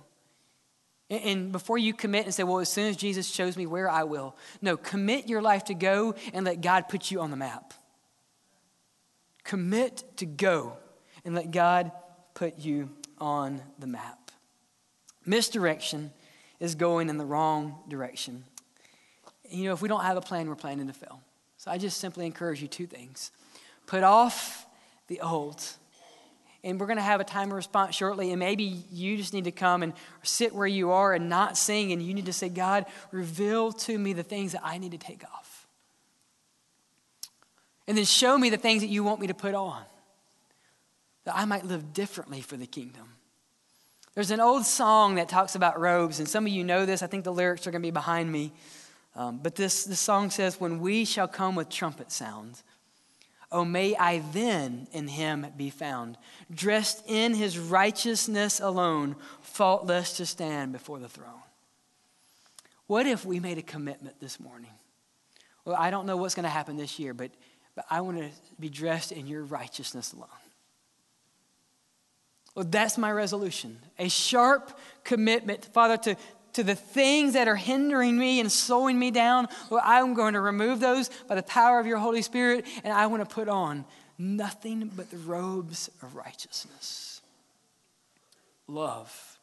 And 1.09 1.51
before 1.51 1.79
you 1.79 1.93
commit 1.93 2.25
and 2.25 2.33
say, 2.33 2.43
well, 2.43 2.59
as 2.59 2.69
soon 2.69 2.87
as 2.87 2.95
Jesus 2.95 3.27
shows 3.27 3.57
me 3.57 3.65
where, 3.65 3.89
I 3.89 4.03
will. 4.03 4.35
No, 4.61 4.77
commit 4.77 5.27
your 5.27 5.41
life 5.41 5.65
to 5.65 5.73
go 5.73 6.13
and 6.31 6.45
let 6.45 6.61
God 6.61 6.89
put 6.89 7.09
you 7.09 7.21
on 7.21 7.31
the 7.31 7.37
map. 7.37 7.73
Commit 9.43 10.03
to 10.17 10.25
go 10.25 10.77
and 11.25 11.35
let 11.35 11.51
God 11.51 11.91
put 12.33 12.59
you 12.59 12.89
on 13.17 13.61
the 13.79 13.87
map. 13.87 14.31
Misdirection 15.25 16.11
is 16.59 16.75
going 16.75 17.09
in 17.09 17.17
the 17.17 17.25
wrong 17.25 17.79
direction. 17.87 18.43
You 19.49 19.65
know, 19.65 19.73
if 19.73 19.81
we 19.81 19.89
don't 19.89 20.03
have 20.03 20.17
a 20.17 20.21
plan, 20.21 20.47
we're 20.47 20.55
planning 20.55 20.87
to 20.87 20.93
fail. 20.93 21.21
So 21.57 21.69
I 21.69 21.77
just 21.77 21.97
simply 21.97 22.25
encourage 22.25 22.61
you 22.61 22.67
two 22.67 22.87
things 22.87 23.31
put 23.85 24.03
off 24.03 24.65
the 25.07 25.19
old 25.19 25.61
and 26.63 26.79
we're 26.79 26.85
going 26.85 26.97
to 26.97 27.03
have 27.03 27.19
a 27.19 27.23
time 27.23 27.49
of 27.49 27.55
response 27.55 27.95
shortly. 27.95 28.31
And 28.31 28.39
maybe 28.39 28.63
you 28.91 29.17
just 29.17 29.33
need 29.33 29.45
to 29.45 29.51
come 29.51 29.81
and 29.81 29.93
sit 30.21 30.53
where 30.53 30.67
you 30.67 30.91
are 30.91 31.13
and 31.13 31.27
not 31.27 31.57
sing. 31.57 31.91
And 31.91 32.01
you 32.01 32.13
need 32.13 32.27
to 32.27 32.33
say, 32.33 32.49
God, 32.49 32.85
reveal 33.11 33.71
to 33.71 33.97
me 33.97 34.13
the 34.13 34.23
things 34.23 34.51
that 34.51 34.61
I 34.63 34.77
need 34.77 34.91
to 34.91 34.97
take 34.97 35.23
off. 35.23 35.50
And 37.91 37.97
then 37.97 38.05
show 38.05 38.37
me 38.37 38.49
the 38.49 38.55
things 38.55 38.83
that 38.83 38.87
you 38.87 39.03
want 39.03 39.19
me 39.19 39.27
to 39.27 39.33
put 39.33 39.53
on, 39.53 39.83
that 41.25 41.35
I 41.35 41.43
might 41.43 41.65
live 41.65 41.91
differently 41.91 42.39
for 42.39 42.55
the 42.55 42.65
kingdom. 42.65 43.03
There's 44.15 44.31
an 44.31 44.39
old 44.39 44.65
song 44.65 45.15
that 45.15 45.27
talks 45.27 45.55
about 45.55 45.77
robes, 45.77 46.19
and 46.19 46.25
some 46.25 46.45
of 46.45 46.53
you 46.53 46.63
know 46.63 46.85
this. 46.85 47.03
I 47.03 47.07
think 47.07 47.25
the 47.25 47.33
lyrics 47.33 47.67
are 47.67 47.71
going 47.71 47.81
to 47.81 47.85
be 47.85 47.91
behind 47.91 48.31
me. 48.31 48.53
Um, 49.13 49.41
but 49.43 49.55
this, 49.55 49.83
this 49.83 49.99
song 49.99 50.29
says, 50.29 50.57
When 50.57 50.79
we 50.79 51.03
shall 51.03 51.27
come 51.27 51.53
with 51.53 51.67
trumpet 51.67 52.13
sounds, 52.13 52.63
Oh, 53.51 53.65
may 53.65 53.93
I 53.97 54.19
then 54.31 54.87
in 54.93 55.09
him 55.09 55.47
be 55.57 55.69
found, 55.69 56.17
dressed 56.49 57.03
in 57.09 57.33
his 57.33 57.59
righteousness 57.59 58.61
alone, 58.61 59.17
faultless 59.41 60.15
to 60.15 60.25
stand 60.25 60.71
before 60.71 60.99
the 60.99 61.09
throne. 61.09 61.43
What 62.87 63.05
if 63.05 63.25
we 63.25 63.41
made 63.41 63.57
a 63.57 63.61
commitment 63.61 64.21
this 64.21 64.39
morning? 64.39 64.71
Well, 65.65 65.75
I 65.77 65.91
don't 65.91 66.05
know 66.05 66.15
what's 66.15 66.35
going 66.35 66.43
to 66.43 66.49
happen 66.49 66.77
this 66.77 66.97
year, 66.97 67.13
but, 67.13 67.31
but 67.75 67.85
I 67.89 68.01
want 68.01 68.17
to 68.17 68.29
be 68.59 68.69
dressed 68.69 69.11
in 69.11 69.27
your 69.27 69.43
righteousness 69.43 70.13
alone. 70.13 70.27
Well, 72.55 72.65
that's 72.69 72.97
my 72.97 73.11
resolution. 73.11 73.77
A 73.97 74.09
sharp 74.09 74.77
commitment, 75.03 75.65
Father, 75.65 75.97
to, 75.97 76.17
to 76.53 76.63
the 76.63 76.75
things 76.75 77.33
that 77.33 77.47
are 77.47 77.55
hindering 77.55 78.17
me 78.17 78.39
and 78.39 78.51
slowing 78.51 78.99
me 78.99 79.09
down, 79.09 79.47
Lord, 79.69 79.83
I'm 79.85 80.13
going 80.13 80.33
to 80.33 80.41
remove 80.41 80.79
those 80.79 81.09
by 81.27 81.35
the 81.35 81.43
power 81.43 81.79
of 81.79 81.85
your 81.85 81.97
Holy 81.97 82.21
Spirit, 82.21 82.65
and 82.83 82.91
I 82.91 83.07
want 83.07 83.27
to 83.27 83.33
put 83.33 83.47
on 83.47 83.85
nothing 84.17 84.91
but 84.95 85.09
the 85.09 85.17
robes 85.17 85.89
of 86.01 86.15
righteousness 86.15 87.21
love 88.67 89.39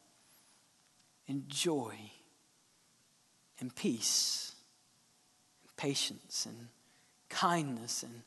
and 1.27 1.47
joy 1.47 1.93
and 3.59 3.75
peace, 3.75 4.55
and 5.63 5.77
patience 5.77 6.45
and 6.47 6.67
kindness 7.29 8.03
and 8.03 8.21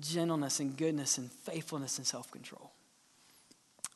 gentleness 0.00 0.60
and 0.60 0.76
goodness 0.76 1.18
and 1.18 1.30
faithfulness 1.30 1.98
and 1.98 2.06
self 2.06 2.30
control. 2.30 2.72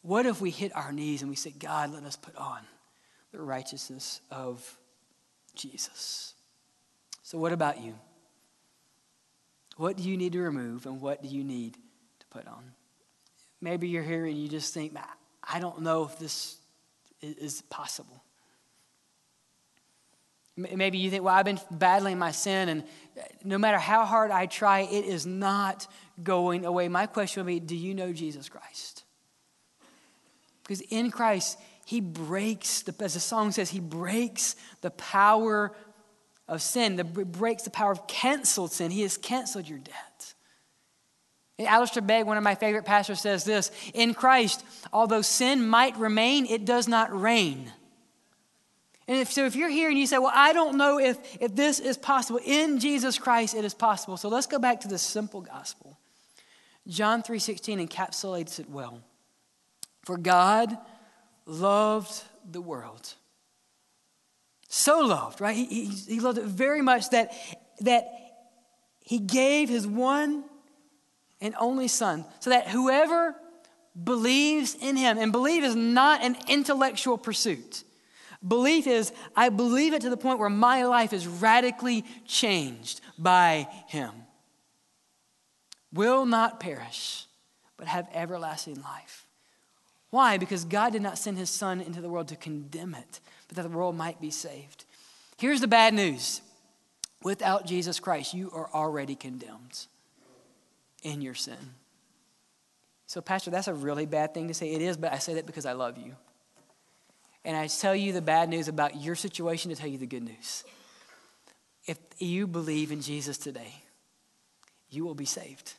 What 0.02 0.26
if 0.26 0.40
we 0.40 0.50
hit 0.50 0.74
our 0.76 0.92
knees 0.92 1.22
and 1.22 1.30
we 1.30 1.36
say, 1.36 1.50
God, 1.50 1.92
let 1.92 2.04
us 2.04 2.16
put 2.16 2.36
on? 2.36 2.60
the 3.32 3.40
righteousness 3.40 4.20
of 4.30 4.78
Jesus. 5.54 6.34
So, 7.22 7.38
what 7.38 7.52
about 7.52 7.80
you? 7.80 7.94
What 9.76 9.96
do 9.96 10.02
you 10.02 10.16
need 10.16 10.32
to 10.32 10.40
remove 10.40 10.86
and 10.86 11.00
what 11.00 11.22
do 11.22 11.28
you 11.28 11.44
need 11.44 11.74
to 11.74 12.26
put 12.30 12.46
on? 12.46 12.72
Maybe 13.60 13.88
you're 13.88 14.02
here 14.02 14.24
and 14.24 14.36
you 14.36 14.48
just 14.48 14.74
think, 14.74 14.96
I 15.44 15.60
don't 15.60 15.82
know 15.82 16.04
if 16.04 16.18
this 16.18 16.56
is 17.20 17.62
possible. 17.62 18.22
Maybe 20.58 20.98
you 20.98 21.08
think, 21.08 21.22
well, 21.22 21.34
I've 21.34 21.44
been 21.44 21.60
battling 21.70 22.18
my 22.18 22.32
sin, 22.32 22.68
and 22.68 22.82
uh, 22.82 23.22
no 23.44 23.58
matter 23.58 23.78
how 23.78 24.04
hard 24.04 24.32
I 24.32 24.46
try, 24.46 24.80
it 24.80 25.04
is 25.04 25.24
not 25.24 25.86
going 26.22 26.64
away. 26.64 26.88
My 26.88 27.06
question 27.06 27.44
would 27.44 27.50
be 27.50 27.60
do 27.60 27.76
you 27.76 27.94
know 27.94 28.12
Jesus 28.12 28.48
Christ? 28.48 29.04
Because 30.62 30.80
in 30.90 31.12
Christ, 31.12 31.58
he 31.86 32.00
breaks, 32.00 32.82
the, 32.82 32.94
as 33.02 33.14
the 33.14 33.20
song 33.20 33.52
says, 33.52 33.70
he 33.70 33.80
breaks 33.80 34.56
the 34.80 34.90
power 34.90 35.72
of 36.48 36.60
sin, 36.60 36.96
the, 36.96 37.04
breaks 37.04 37.62
the 37.62 37.70
power 37.70 37.92
of 37.92 38.06
canceled 38.06 38.72
sin. 38.72 38.90
He 38.90 39.02
has 39.02 39.16
canceled 39.16 39.68
your 39.68 39.78
debt. 39.78 40.34
And 41.58 41.68
Alistair 41.68 42.02
Begg, 42.02 42.26
one 42.26 42.36
of 42.36 42.42
my 42.42 42.54
favorite 42.54 42.84
pastors, 42.84 43.20
says 43.20 43.44
this 43.44 43.70
In 43.94 44.12
Christ, 44.12 44.64
although 44.92 45.22
sin 45.22 45.66
might 45.66 45.96
remain, 45.96 46.46
it 46.46 46.64
does 46.64 46.88
not 46.88 47.18
reign. 47.18 47.72
And 49.08 49.16
if, 49.16 49.32
so 49.32 49.46
if 49.46 49.56
you're 49.56 49.70
here 49.70 49.88
and 49.88 49.98
you 49.98 50.06
say, 50.06 50.18
well, 50.18 50.32
I 50.34 50.52
don't 50.52 50.76
know 50.76 51.00
if, 51.00 51.18
if 51.40 51.56
this 51.56 51.80
is 51.80 51.96
possible, 51.96 52.40
in 52.44 52.78
Jesus 52.78 53.18
Christ 53.18 53.54
it 53.54 53.64
is 53.64 53.72
possible. 53.72 54.18
So 54.18 54.28
let's 54.28 54.46
go 54.46 54.58
back 54.58 54.82
to 54.82 54.88
the 54.88 54.98
simple 54.98 55.40
gospel. 55.40 55.98
John 56.86 57.22
3.16 57.22 57.88
encapsulates 57.88 58.60
it 58.60 58.68
well. 58.68 59.00
For 60.04 60.18
God 60.18 60.76
loved 61.46 62.22
the 62.50 62.60
world. 62.60 63.14
So 64.68 65.00
loved, 65.00 65.40
right? 65.40 65.56
He, 65.56 65.64
he, 65.64 65.86
he 65.86 66.20
loved 66.20 66.36
it 66.36 66.44
very 66.44 66.82
much 66.82 67.08
that, 67.10 67.32
that 67.80 68.08
he 69.00 69.18
gave 69.18 69.70
his 69.70 69.86
one 69.86 70.44
and 71.40 71.54
only 71.58 71.88
son 71.88 72.26
so 72.40 72.50
that 72.50 72.68
whoever 72.68 73.34
believes 74.04 74.74
in 74.74 74.96
him, 74.96 75.18
and 75.18 75.32
believe 75.32 75.64
is 75.64 75.74
not 75.74 76.22
an 76.22 76.36
intellectual 76.46 77.18
pursuit. 77.18 77.82
Belief 78.46 78.86
is, 78.86 79.12
I 79.34 79.48
believe 79.48 79.92
it 79.92 80.02
to 80.02 80.10
the 80.10 80.16
point 80.16 80.38
where 80.38 80.48
my 80.48 80.84
life 80.84 81.12
is 81.12 81.26
radically 81.26 82.04
changed 82.24 83.00
by 83.18 83.68
Him. 83.88 84.12
Will 85.92 86.24
not 86.24 86.60
perish, 86.60 87.26
but 87.76 87.88
have 87.88 88.08
everlasting 88.12 88.80
life. 88.82 89.26
Why? 90.10 90.38
Because 90.38 90.64
God 90.64 90.92
did 90.92 91.02
not 91.02 91.18
send 91.18 91.36
His 91.36 91.50
Son 91.50 91.80
into 91.80 92.00
the 92.00 92.08
world 92.08 92.28
to 92.28 92.36
condemn 92.36 92.94
it, 92.94 93.20
but 93.48 93.56
that 93.56 93.62
the 93.62 93.76
world 93.76 93.96
might 93.96 94.20
be 94.20 94.30
saved. 94.30 94.84
Here's 95.36 95.60
the 95.60 95.68
bad 95.68 95.94
news 95.94 96.40
without 97.22 97.66
Jesus 97.66 97.98
Christ, 97.98 98.34
you 98.34 98.50
are 98.52 98.70
already 98.72 99.16
condemned 99.16 99.86
in 101.02 101.20
your 101.20 101.34
sin. 101.34 101.74
So, 103.08 103.20
Pastor, 103.20 103.50
that's 103.50 103.68
a 103.68 103.74
really 103.74 104.06
bad 104.06 104.34
thing 104.34 104.48
to 104.48 104.54
say. 104.54 104.72
It 104.72 104.82
is, 104.82 104.96
but 104.96 105.12
I 105.12 105.18
say 105.18 105.34
that 105.34 105.46
because 105.46 105.66
I 105.66 105.72
love 105.72 105.98
you 105.98 106.14
and 107.48 107.56
I 107.56 107.66
tell 107.66 107.96
you 107.96 108.12
the 108.12 108.20
bad 108.20 108.50
news 108.50 108.68
about 108.68 109.00
your 109.00 109.14
situation 109.14 109.70
to 109.70 109.74
tell 109.74 109.88
you 109.88 109.96
the 109.96 110.06
good 110.06 110.22
news. 110.22 110.64
If 111.86 111.96
you 112.18 112.46
believe 112.46 112.92
in 112.92 113.00
Jesus 113.00 113.38
today, 113.38 113.72
you 114.90 115.02
will 115.06 115.14
be 115.14 115.24
saved. 115.24 115.72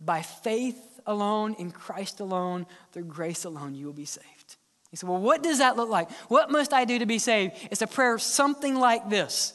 By 0.00 0.22
faith 0.22 0.78
alone, 1.04 1.54
in 1.58 1.72
Christ 1.72 2.20
alone, 2.20 2.64
through 2.92 3.06
grace 3.06 3.44
alone, 3.44 3.74
you 3.74 3.86
will 3.86 3.92
be 3.92 4.04
saved. 4.04 4.56
He 4.92 4.96
said, 4.96 5.08
well, 5.08 5.20
what 5.20 5.42
does 5.42 5.58
that 5.58 5.76
look 5.76 5.88
like? 5.88 6.08
What 6.28 6.48
must 6.48 6.72
I 6.72 6.84
do 6.84 7.00
to 7.00 7.06
be 7.06 7.18
saved? 7.18 7.56
It's 7.72 7.82
a 7.82 7.88
prayer 7.88 8.18
something 8.18 8.76
like 8.76 9.10
this 9.10 9.52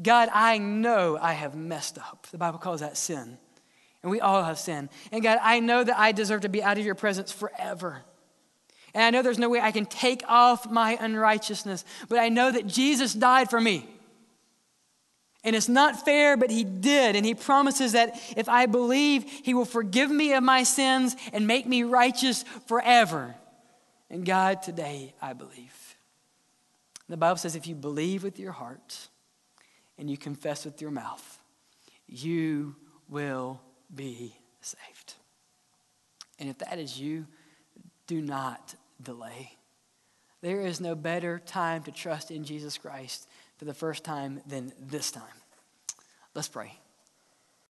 God, 0.00 0.30
I 0.32 0.56
know 0.56 1.18
I 1.20 1.34
have 1.34 1.54
messed 1.54 1.98
up. 1.98 2.28
The 2.30 2.38
Bible 2.38 2.58
calls 2.58 2.80
that 2.80 2.96
sin. 2.96 3.36
And 4.02 4.10
we 4.10 4.20
all 4.20 4.42
have 4.42 4.58
sinned. 4.58 4.88
And 5.12 5.22
God, 5.22 5.38
I 5.42 5.60
know 5.60 5.84
that 5.84 5.98
I 5.98 6.12
deserve 6.12 6.40
to 6.40 6.48
be 6.48 6.62
out 6.62 6.78
of 6.78 6.84
your 6.86 6.94
presence 6.94 7.30
forever. 7.30 8.04
And 8.94 9.02
I 9.02 9.10
know 9.10 9.22
there's 9.22 9.38
no 9.38 9.48
way 9.48 9.60
I 9.60 9.72
can 9.72 9.86
take 9.86 10.22
off 10.28 10.70
my 10.70 10.98
unrighteousness, 11.00 11.84
but 12.08 12.18
I 12.18 12.28
know 12.28 12.50
that 12.50 12.66
Jesus 12.66 13.14
died 13.14 13.48
for 13.48 13.60
me. 13.60 13.88
And 15.44 15.56
it's 15.56 15.68
not 15.68 16.04
fair, 16.04 16.36
but 16.36 16.50
he 16.50 16.62
did. 16.62 17.16
And 17.16 17.26
he 17.26 17.34
promises 17.34 17.92
that 17.92 18.14
if 18.36 18.48
I 18.48 18.66
believe, 18.66 19.24
he 19.24 19.54
will 19.54 19.64
forgive 19.64 20.10
me 20.10 20.34
of 20.34 20.42
my 20.42 20.62
sins 20.62 21.16
and 21.32 21.46
make 21.46 21.66
me 21.66 21.82
righteous 21.82 22.44
forever. 22.66 23.34
And 24.08 24.24
God, 24.24 24.62
today 24.62 25.14
I 25.20 25.32
believe. 25.32 25.96
The 27.08 27.16
Bible 27.16 27.38
says 27.38 27.56
if 27.56 27.66
you 27.66 27.74
believe 27.74 28.22
with 28.22 28.38
your 28.38 28.52
heart 28.52 29.08
and 29.98 30.08
you 30.08 30.16
confess 30.16 30.64
with 30.64 30.80
your 30.80 30.90
mouth, 30.90 31.38
you 32.06 32.76
will 33.08 33.60
be 33.92 34.36
saved. 34.60 35.14
And 36.38 36.48
if 36.48 36.58
that 36.58 36.78
is 36.78 37.00
you, 37.00 37.26
do 38.06 38.20
not 38.20 38.74
delay. 39.02 39.56
There 40.40 40.60
is 40.60 40.80
no 40.80 40.94
better 40.94 41.38
time 41.38 41.82
to 41.84 41.92
trust 41.92 42.30
in 42.30 42.44
Jesus 42.44 42.76
Christ 42.78 43.28
for 43.58 43.64
the 43.64 43.74
first 43.74 44.04
time 44.04 44.40
than 44.46 44.72
this 44.80 45.10
time. 45.10 45.22
Let's 46.34 46.48
pray. 46.48 46.81